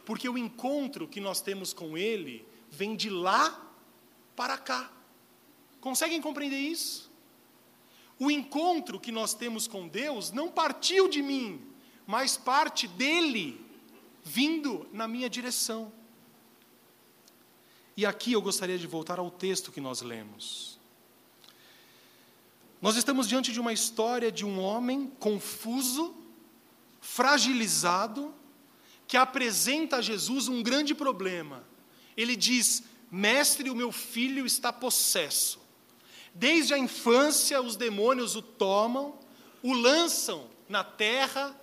[0.05, 3.65] Porque o encontro que nós temos com Ele vem de lá
[4.39, 4.89] para cá.
[5.81, 7.11] Conseguem compreender isso?
[8.21, 11.61] O encontro que nós temos com Deus não partiu de mim,
[12.07, 13.61] mas parte dele
[14.23, 15.93] vindo na minha direção.
[17.97, 20.79] E aqui eu gostaria de voltar ao texto que nós lemos.
[22.81, 26.15] Nós estamos diante de uma história de um homem confuso,
[27.01, 28.33] fragilizado,
[29.09, 31.65] que apresenta a Jesus um grande problema.
[32.17, 35.61] Ele diz: Mestre, o meu filho está possesso.
[36.35, 39.19] Desde a infância, os demônios o tomam,
[39.63, 41.59] o lançam na terra,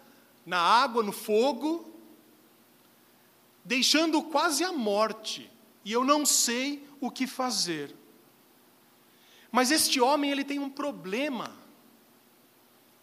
[0.46, 1.94] na água, no fogo,
[3.64, 5.50] deixando-o quase à morte,
[5.84, 7.96] e eu não sei o que fazer.
[9.52, 11.56] Mas este homem, ele tem um problema.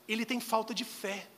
[0.07, 1.29] Ele tem falta de fé.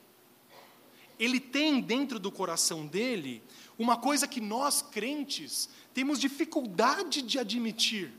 [1.19, 3.41] Ele tem dentro do coração dele
[3.79, 8.13] uma coisa que nós crentes temos dificuldade de admitir.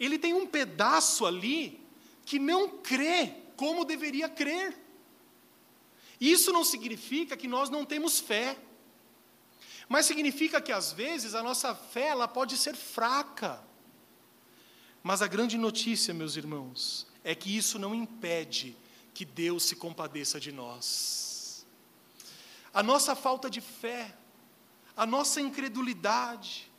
[0.00, 1.80] Ele tem um pedaço ali
[2.24, 4.76] que não crê como deveria crer.
[6.18, 8.56] Isso não significa que nós não temos fé,
[9.88, 13.62] mas significa que às vezes a nossa fé ela pode ser fraca.
[15.02, 18.76] Mas a grande notícia, meus irmãos, é que isso não impede
[19.12, 21.66] que Deus se compadeça de nós.
[22.72, 24.14] A nossa falta de fé
[24.96, 26.70] a nossa incredulidade,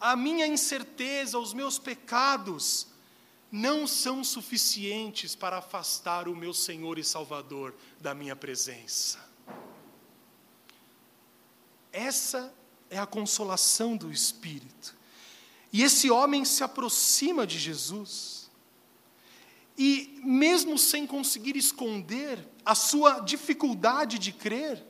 [0.00, 2.88] a minha incerteza, os meus pecados,
[3.50, 9.18] não são suficientes para afastar o meu Senhor e Salvador da minha presença.
[11.92, 12.52] Essa
[12.90, 14.96] é a consolação do Espírito.
[15.72, 18.50] E esse homem se aproxima de Jesus.
[19.78, 24.84] E, mesmo sem conseguir esconder a sua dificuldade de crer,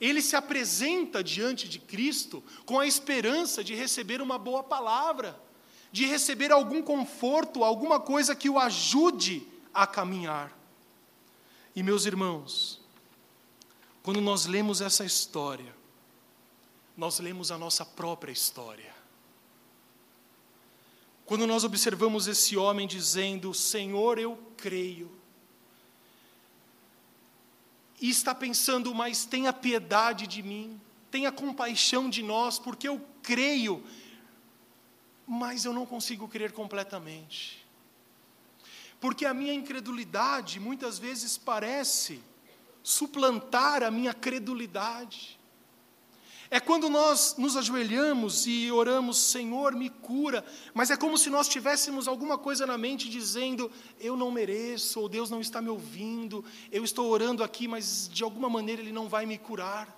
[0.00, 5.38] ele se apresenta diante de Cristo com a esperança de receber uma boa palavra
[5.92, 10.56] de receber algum conforto, alguma coisa que o ajude a caminhar.
[11.74, 12.80] E meus irmãos,
[14.02, 15.74] quando nós lemos essa história,
[16.96, 18.94] nós lemos a nossa própria história.
[21.24, 25.10] Quando nós observamos esse homem dizendo: Senhor, eu creio,
[28.00, 30.80] e está pensando, mas tenha piedade de mim,
[31.10, 33.84] tenha compaixão de nós, porque eu creio
[35.32, 37.64] mas eu não consigo crer completamente.
[39.00, 42.20] Porque a minha incredulidade muitas vezes parece
[42.82, 45.38] suplantar a minha credulidade.
[46.52, 50.44] É quando nós nos ajoelhamos e oramos, Senhor, me cura,
[50.74, 53.70] mas é como se nós tivéssemos alguma coisa na mente dizendo,
[54.00, 58.24] eu não mereço, ou Deus não está me ouvindo, eu estou orando aqui, mas de
[58.24, 59.96] alguma maneira Ele não vai me curar.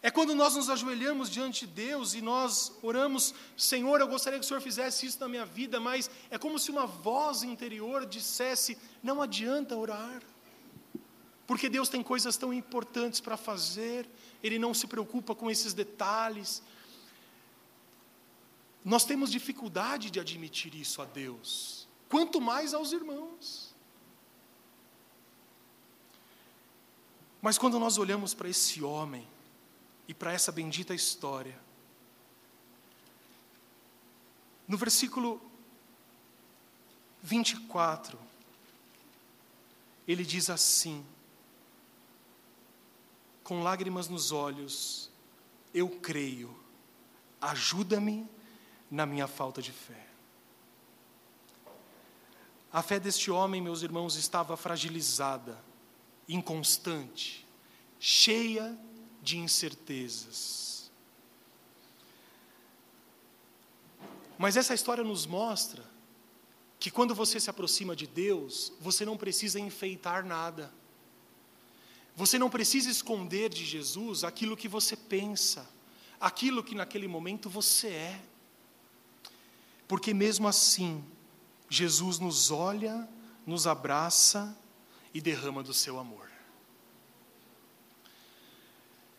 [0.00, 4.44] É quando nós nos ajoelhamos diante de Deus e nós oramos, Senhor, eu gostaria que
[4.44, 8.78] o Senhor fizesse isso na minha vida, mas é como se uma voz interior dissesse:
[9.02, 10.22] não adianta orar,
[11.48, 14.08] porque Deus tem coisas tão importantes para fazer,
[14.42, 16.62] Ele não se preocupa com esses detalhes.
[18.84, 23.74] Nós temos dificuldade de admitir isso a Deus, quanto mais aos irmãos.
[27.40, 29.26] Mas quando nós olhamos para esse homem,
[30.12, 31.58] e para essa bendita história.
[34.66, 35.40] No versículo
[37.22, 38.18] 24,
[40.06, 41.04] ele diz assim:
[43.42, 45.10] com lágrimas nos olhos,
[45.74, 46.54] eu creio,
[47.40, 48.28] ajuda-me
[48.90, 50.06] na minha falta de fé.
[52.72, 55.62] A fé deste homem, meus irmãos, estava fragilizada,
[56.28, 57.46] inconstante,
[57.98, 58.78] cheia
[59.20, 60.90] de incertezas.
[64.38, 65.84] Mas essa história nos mostra
[66.80, 70.72] que quando você se aproxima de Deus, você não precisa enfeitar nada.
[72.14, 75.68] Você não precisa esconder de Jesus aquilo que você pensa,
[76.20, 78.22] aquilo que naquele momento você é.
[79.88, 81.04] Porque mesmo assim,
[81.68, 83.08] Jesus nos olha,
[83.46, 84.56] nos abraça
[85.14, 86.30] e derrama do seu amor.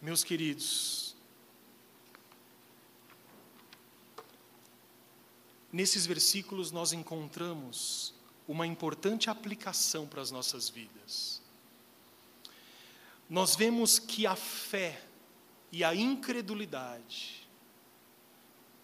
[0.01, 1.15] Meus queridos,
[5.71, 8.13] nesses versículos nós encontramos
[8.47, 11.42] uma importante aplicação para as nossas vidas.
[13.33, 15.03] Nós vemos que a fé
[15.71, 17.49] e a incredulidade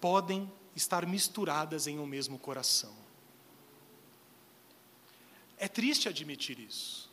[0.02, 2.92] podem estar misturadas em um mesmo coração.
[5.56, 7.12] É triste admitir isso.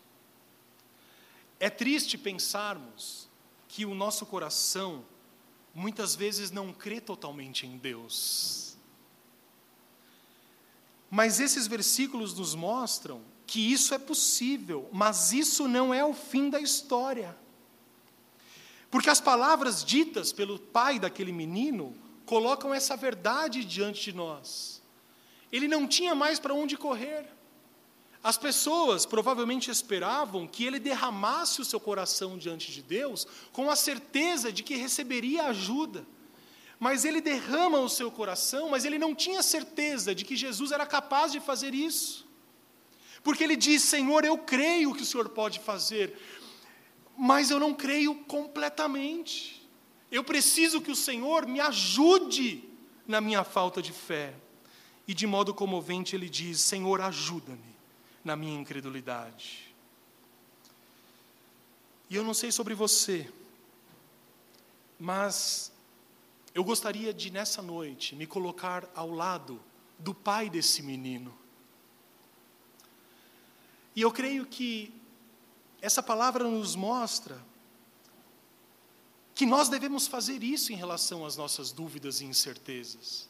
[1.61, 3.29] É triste pensarmos
[3.69, 5.05] que o nosso coração
[5.75, 8.79] muitas vezes não crê totalmente em Deus.
[11.11, 16.51] Mas esses versículos nos mostram que isso é possível, mas isso não é o fim
[16.51, 17.37] da história.
[18.91, 21.95] Porque as palavras ditas pelo pai daquele menino
[22.25, 24.83] colocam essa verdade diante de nós.
[25.53, 27.25] Ele não tinha mais para onde correr.
[28.23, 33.77] As pessoas provavelmente esperavam que ele derramasse o seu coração diante de Deus com a
[33.77, 36.05] certeza de que receberia ajuda.
[36.79, 40.85] Mas ele derrama o seu coração, mas ele não tinha certeza de que Jesus era
[40.85, 42.26] capaz de fazer isso.
[43.27, 46.17] Porque ele diz: Senhor, eu creio que o Senhor pode fazer,
[47.19, 49.69] mas eu não creio completamente.
[50.13, 52.63] Eu preciso que o Senhor me ajude
[53.05, 54.33] na minha falta de fé.
[55.09, 57.75] E de modo comovente ele diz: Senhor, ajuda-me
[58.23, 59.75] na minha incredulidade.
[62.09, 63.29] E eu não sei sobre você,
[65.01, 65.73] mas
[66.55, 69.61] eu gostaria de, nessa noite, me colocar ao lado
[69.99, 71.37] do pai desse menino.
[73.97, 74.93] E eu creio que
[75.81, 77.43] essa palavra nos mostra
[79.35, 83.29] que nós devemos fazer isso em relação às nossas dúvidas e incertezas.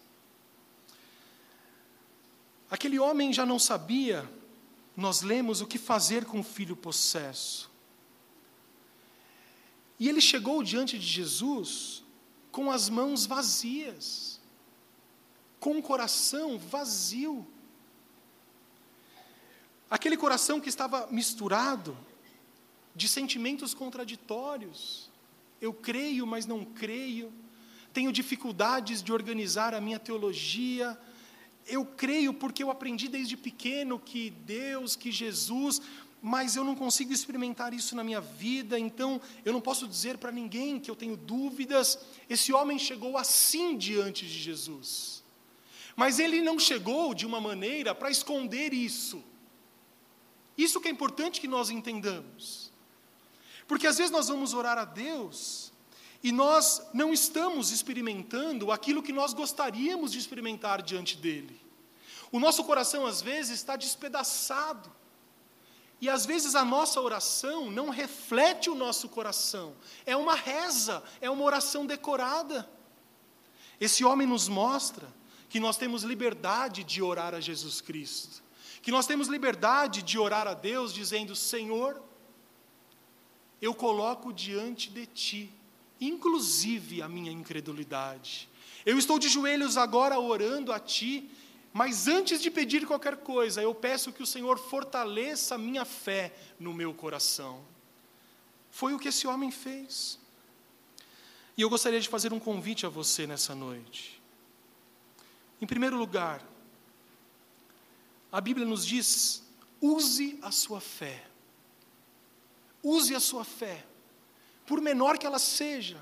[2.71, 4.29] Aquele homem já não sabia
[4.97, 7.71] nós lemos o que fazer com o filho possesso.
[10.01, 12.03] E ele chegou diante de Jesus
[12.51, 14.41] com as mãos vazias,
[15.61, 17.47] com o coração vazio.
[19.89, 21.97] Aquele coração que estava misturado
[22.95, 25.11] de sentimentos contraditórios.
[25.61, 27.33] Eu creio, mas não creio.
[27.93, 30.99] Tenho dificuldades de organizar a minha teologia.
[31.67, 35.81] Eu creio porque eu aprendi desde pequeno que Deus, que Jesus,
[36.23, 40.33] mas eu não consigo experimentar isso na minha vida, então eu não posso dizer para
[40.33, 41.99] ninguém que eu tenho dúvidas.
[42.29, 45.23] Esse homem chegou assim diante de Jesus.
[45.95, 49.23] Mas ele não chegou de uma maneira para esconder isso.
[50.57, 52.73] Isso que é importante que nós entendamos.
[53.67, 55.73] Porque às vezes nós vamos orar a Deus
[56.23, 61.61] e nós não estamos experimentando aquilo que nós gostaríamos de experimentar diante dele.
[62.33, 64.91] O nosso coração às vezes está despedaçado.
[66.01, 69.75] E às vezes a nossa oração não reflete o nosso coração.
[70.05, 72.69] É uma reza, é uma oração decorada.
[73.81, 75.07] Esse homem nos mostra
[75.49, 78.43] que nós temos liberdade de orar a Jesus Cristo.
[78.87, 82.01] Que nós temos liberdade de orar a Deus dizendo: Senhor,
[83.61, 85.53] eu coloco diante de ti,
[86.01, 88.49] inclusive a minha incredulidade.
[88.85, 91.29] Eu estou de joelhos agora orando a ti,
[91.73, 96.33] mas antes de pedir qualquer coisa, eu peço que o Senhor fortaleça a minha fé
[96.57, 97.65] no meu coração.
[98.71, 100.17] Foi o que esse homem fez.
[101.57, 104.23] E eu gostaria de fazer um convite a você nessa noite.
[105.61, 106.41] Em primeiro lugar,
[108.31, 109.43] a Bíblia nos diz:
[109.81, 111.25] use a sua fé.
[112.83, 113.85] Use a sua fé,
[114.65, 116.01] por menor que ela seja.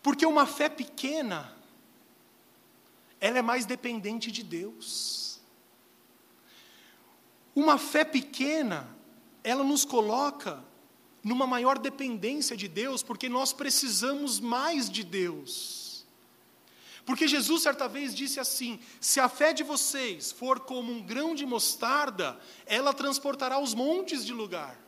[0.00, 1.56] Porque uma fé pequena,
[3.20, 5.40] ela é mais dependente de Deus.
[7.56, 8.88] Uma fé pequena,
[9.42, 10.62] ela nos coloca
[11.24, 15.83] numa maior dependência de Deus, porque nós precisamos mais de Deus.
[17.04, 21.34] Porque Jesus certa vez disse assim: se a fé de vocês for como um grão
[21.34, 24.78] de mostarda, ela transportará os montes de lugar.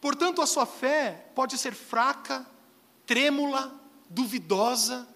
[0.00, 2.46] Portanto, a sua fé pode ser fraca,
[3.06, 5.08] trêmula, duvidosa,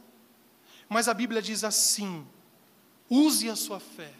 [0.88, 2.26] mas a Bíblia diz assim:
[3.08, 4.14] use a sua fé.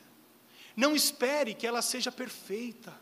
[0.77, 2.99] Não espere que ela seja perfeita.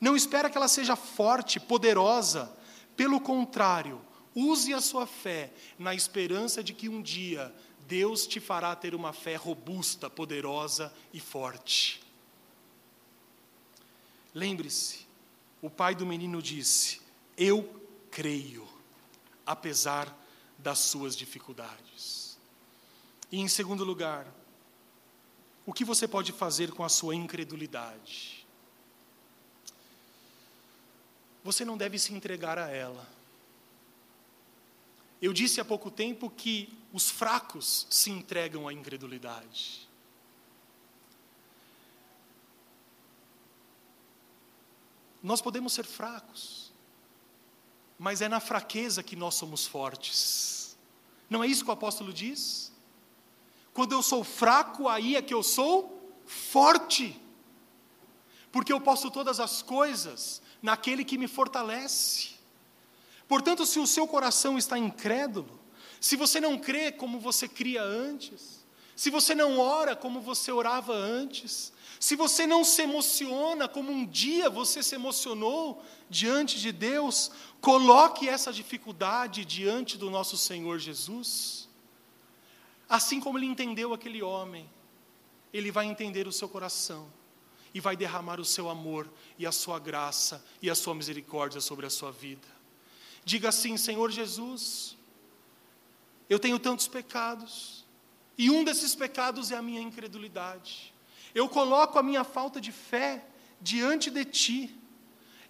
[0.00, 2.52] Não espere que ela seja forte, poderosa.
[2.96, 4.00] Pelo contrário,
[4.34, 7.54] use a sua fé na esperança de que um dia
[7.86, 12.02] Deus te fará ter uma fé robusta, poderosa e forte.
[14.34, 15.06] Lembre-se,
[15.62, 17.00] o pai do menino disse:
[17.36, 18.68] Eu creio,
[19.46, 20.14] apesar
[20.58, 22.38] das suas dificuldades.
[23.32, 24.26] E em segundo lugar,
[25.64, 28.46] o que você pode fazer com a sua incredulidade?
[31.44, 33.17] Você não deve se entregar a ela.
[35.20, 39.88] Eu disse há pouco tempo que os fracos se entregam à incredulidade.
[45.22, 46.72] Nós podemos ser fracos,
[47.98, 50.78] mas é na fraqueza que nós somos fortes.
[51.28, 52.72] Não é isso que o apóstolo diz?
[53.74, 57.20] Quando eu sou fraco, aí é que eu sou forte.
[58.50, 62.37] Porque eu posso todas as coisas naquele que me fortalece.
[63.28, 65.60] Portanto, se o seu coração está incrédulo,
[66.00, 68.66] se você não crê como você cria antes,
[68.96, 74.06] se você não ora como você orava antes, se você não se emociona como um
[74.06, 81.68] dia você se emocionou diante de Deus, coloque essa dificuldade diante do nosso Senhor Jesus.
[82.88, 84.68] Assim como ele entendeu aquele homem,
[85.52, 87.12] ele vai entender o seu coração
[87.74, 91.84] e vai derramar o seu amor e a sua graça e a sua misericórdia sobre
[91.84, 92.57] a sua vida.
[93.28, 94.96] Diga assim: Senhor Jesus,
[96.30, 97.84] eu tenho tantos pecados,
[98.38, 100.94] e um desses pecados é a minha incredulidade.
[101.34, 103.22] Eu coloco a minha falta de fé
[103.60, 104.74] diante de ti.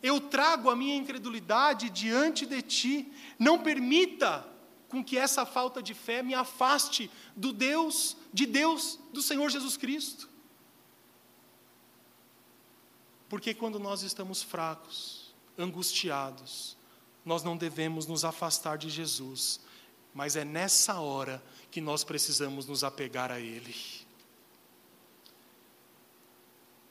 [0.03, 3.13] Eu trago a minha incredulidade diante de ti.
[3.39, 4.45] Não permita
[4.89, 9.77] com que essa falta de fé me afaste do Deus, de Deus, do Senhor Jesus
[9.77, 10.29] Cristo.
[13.29, 16.78] Porque quando nós estamos fracos, angustiados,
[17.29, 19.61] nós não devemos nos afastar de Jesus,
[20.13, 23.75] mas é nessa hora que nós precisamos nos apegar a Ele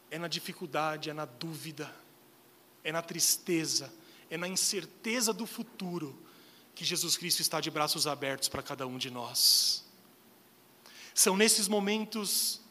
[0.10, 1.94] é na dificuldade, é na dúvida,
[2.84, 3.94] é na tristeza,
[4.30, 6.18] é na incerteza do futuro
[6.74, 9.84] que Jesus Cristo está de braços abertos para cada um de nós.
[11.14, 12.62] São nesses momentos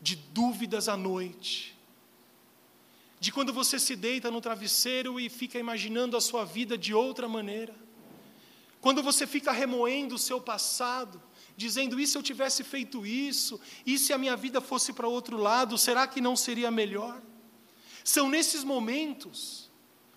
[0.00, 1.73] de dúvidas à noite,
[3.24, 7.26] de quando você se deita no travesseiro e fica imaginando a sua vida de outra
[7.26, 7.74] maneira,
[8.82, 11.22] quando você fica remoendo o seu passado,
[11.56, 13.58] dizendo: e se eu tivesse feito isso?
[13.86, 15.78] E se a minha vida fosse para outro lado?
[15.78, 17.22] Será que não seria melhor?
[18.04, 19.70] São nesses momentos,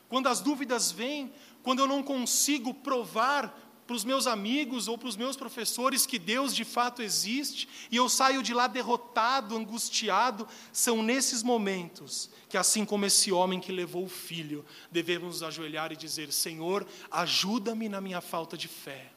[0.10, 1.32] quando as dúvidas vêm,
[1.64, 6.20] quando eu não consigo provar para os meus amigos ou para os meus professores que
[6.20, 12.58] Deus de fato existe e eu saio de lá derrotado, angustiado, são nesses momentos que,
[12.58, 17.88] assim como esse homem que levou o filho, devemos nos ajoelhar e dizer: Senhor, ajuda-me
[17.88, 19.10] na minha falta de fé.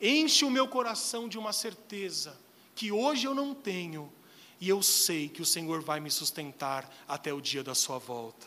[0.00, 2.38] Enche o meu coração de uma certeza
[2.74, 4.12] que hoje eu não tenho,
[4.60, 8.46] e eu sei que o Senhor vai me sustentar até o dia da sua volta.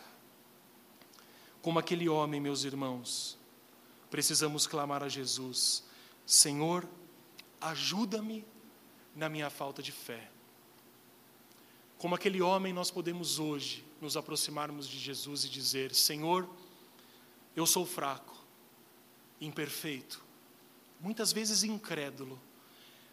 [1.61, 3.37] Como aquele homem, meus irmãos,
[4.13, 5.83] precisamos clamar a Jesus:
[6.23, 6.87] Senhor,
[7.59, 8.45] ajuda-me
[9.15, 10.29] na minha falta de fé.
[11.97, 16.47] Como aquele homem, nós podemos hoje nos aproximarmos de Jesus e dizer: Senhor,
[17.55, 18.37] eu sou fraco,
[19.41, 20.23] imperfeito,
[21.01, 22.39] muitas vezes incrédulo,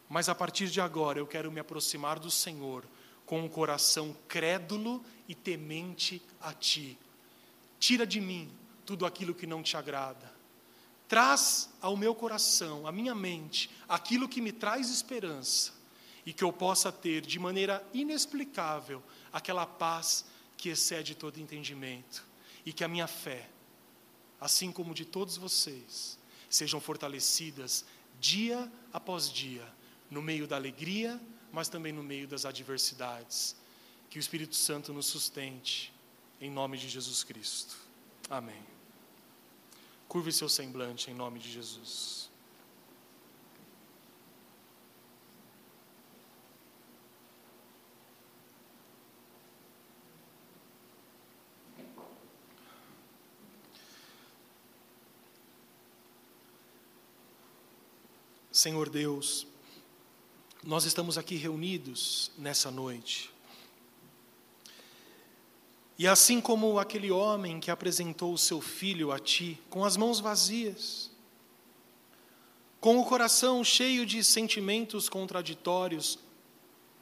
[0.06, 2.84] mas a partir de agora eu quero me aproximar do Senhor
[3.24, 6.98] com um coração crédulo e temente a Ti.
[7.78, 8.52] Tira de mim
[8.84, 10.39] tudo aquilo que não te agrada.
[11.10, 15.72] Traz ao meu coração, à minha mente, aquilo que me traz esperança
[16.24, 19.02] e que eu possa ter de maneira inexplicável
[19.32, 20.24] aquela paz
[20.56, 22.24] que excede todo entendimento
[22.64, 23.50] e que a minha fé,
[24.40, 26.16] assim como de todos vocês,
[26.48, 27.84] sejam fortalecidas
[28.20, 29.66] dia após dia,
[30.08, 33.56] no meio da alegria, mas também no meio das adversidades.
[34.08, 35.92] Que o Espírito Santo nos sustente,
[36.40, 37.76] em nome de Jesus Cristo.
[38.28, 38.79] Amém.
[40.10, 42.28] Curve seu semblante em nome de Jesus.
[58.50, 59.46] Senhor Deus,
[60.64, 63.32] nós estamos aqui reunidos nessa noite.
[66.00, 70.18] E assim como aquele homem que apresentou o seu filho a ti, com as mãos
[70.18, 71.10] vazias,
[72.80, 76.18] com o coração cheio de sentimentos contraditórios,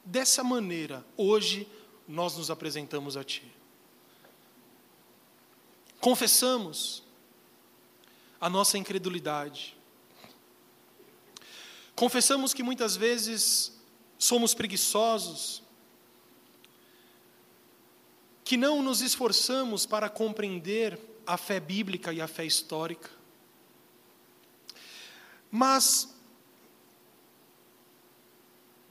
[0.03, 1.65] dessa maneira, hoje
[2.05, 3.49] nós nos apresentamos a ti.
[6.01, 7.01] Confessamos
[8.41, 9.79] a nossa incredulidade,
[11.95, 13.77] Confessamos que muitas vezes
[14.17, 15.61] somos preguiçosos,
[18.49, 23.07] que não nos esforçamos para compreender a fé bíblica e a fé histórica.
[25.51, 26.11] Mas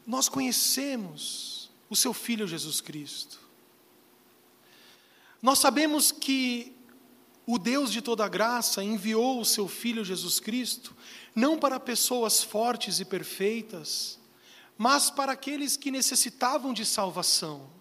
[0.06, 3.40] nós conhecemos o seu Filho Jesus Cristo.
[5.42, 6.72] Nós sabemos que
[7.44, 10.96] o Deus de toda graça enviou o seu Filho Jesus Cristo
[11.34, 14.20] não para pessoas fortes e perfeitas,
[14.76, 17.76] mas para aqueles que necessitavam de salvação.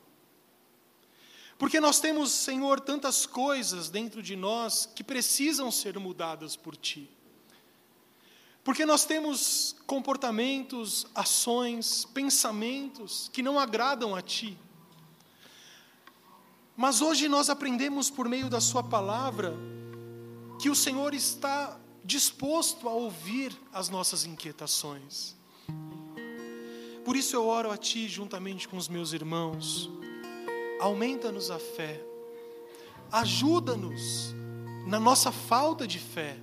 [1.57, 7.09] Porque nós temos, Senhor, tantas coisas dentro de nós que precisam ser mudadas por Ti.
[8.63, 14.57] Porque nós temos comportamentos, ações, pensamentos que não agradam a Ti.
[16.75, 19.55] Mas hoje nós aprendemos por meio da Sua palavra
[20.61, 25.35] que o Senhor está disposto a ouvir as nossas inquietações.
[27.03, 29.89] Por isso eu oro a Ti juntamente com os meus irmãos.
[30.79, 32.01] Aumenta-nos a fé,
[33.11, 34.35] ajuda-nos
[34.85, 36.37] na nossa falta de fé.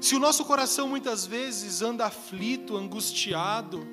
[0.00, 3.86] Se o nosso coração muitas vezes anda aflito, angustiado,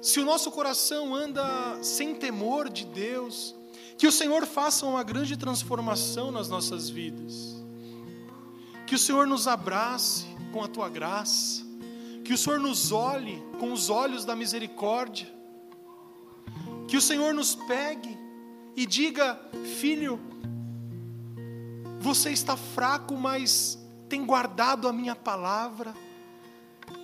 [0.00, 3.54] se o nosso coração anda sem temor de Deus,
[3.96, 7.62] que o Senhor faça uma grande transformação nas nossas vidas.
[8.84, 11.62] Que o Senhor nos abrace com a tua graça,
[12.24, 15.32] que o Senhor nos olhe com os olhos da misericórdia,
[16.88, 18.18] que o Senhor nos pegue
[18.76, 19.38] e diga:
[19.78, 20.20] Filho,
[22.00, 23.78] você está fraco, mas
[24.08, 25.94] tem guardado a minha palavra,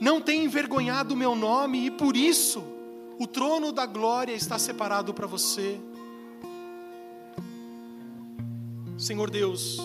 [0.00, 2.62] não tem envergonhado o meu nome e por isso
[3.18, 5.80] o trono da glória está separado para você.
[8.96, 9.78] Senhor Deus,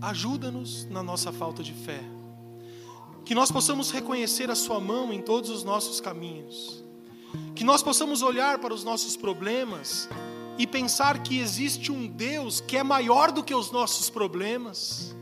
[0.00, 2.00] ajuda-nos na nossa falta de fé.
[3.24, 6.84] Que nós possamos reconhecer a Sua mão em todos os nossos caminhos.
[7.54, 10.08] Que nós possamos olhar para os nossos problemas
[10.58, 15.14] e pensar que existe um Deus que é maior do que os nossos problemas.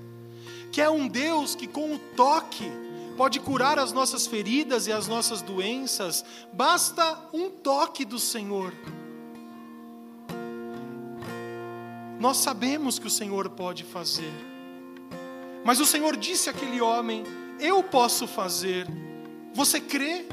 [0.71, 2.71] Que é um Deus que, com o toque,
[3.17, 6.25] pode curar as nossas feridas e as nossas doenças.
[6.53, 8.73] Basta um toque do Senhor.
[12.19, 14.33] Nós sabemos que o Senhor pode fazer.
[15.65, 17.25] Mas o Senhor disse àquele homem:
[17.59, 18.87] eu posso fazer.
[19.53, 20.27] Você crê?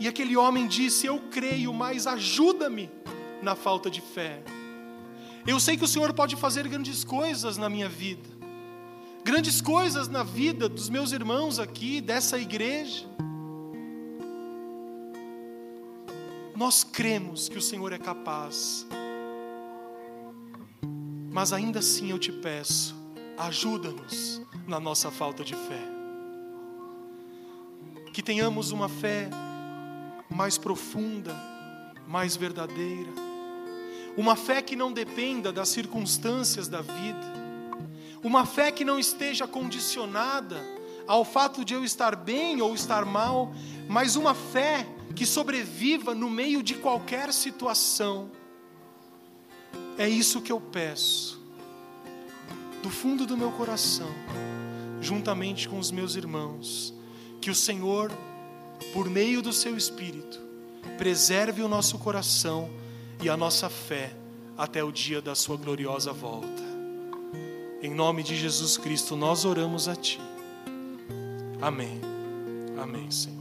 [0.00, 2.90] E aquele homem disse: Eu creio, mas ajuda-me
[3.42, 4.42] na falta de fé.
[5.46, 8.28] Eu sei que o Senhor pode fazer grandes coisas na minha vida,
[9.22, 13.06] grandes coisas na vida dos meus irmãos aqui, dessa igreja.
[16.56, 18.86] Nós cremos que o Senhor é capaz,
[21.30, 22.94] mas ainda assim eu te peço,
[23.36, 25.82] ajuda-nos na nossa falta de fé.
[28.12, 29.30] Que tenhamos uma fé
[30.30, 31.34] mais profunda,
[32.06, 33.10] mais verdadeira.
[34.16, 37.40] Uma fé que não dependa das circunstâncias da vida.
[38.22, 40.60] Uma fé que não esteja condicionada
[41.06, 43.52] ao fato de eu estar bem ou estar mal,
[43.88, 48.30] mas uma fé que sobreviva no meio de qualquer situação.
[49.98, 51.40] É isso que eu peço,
[52.82, 54.08] do fundo do meu coração,
[55.00, 56.94] juntamente com os meus irmãos,
[57.40, 58.12] que o Senhor,
[58.92, 60.40] por meio do seu Espírito,
[60.98, 62.70] preserve o nosso coração
[63.22, 64.12] e a nossa fé
[64.56, 66.62] até o dia da Sua gloriosa volta.
[67.82, 70.20] Em nome de Jesus Cristo, nós oramos a Ti.
[71.60, 72.00] Amém.
[72.78, 73.39] Amém, Senhor.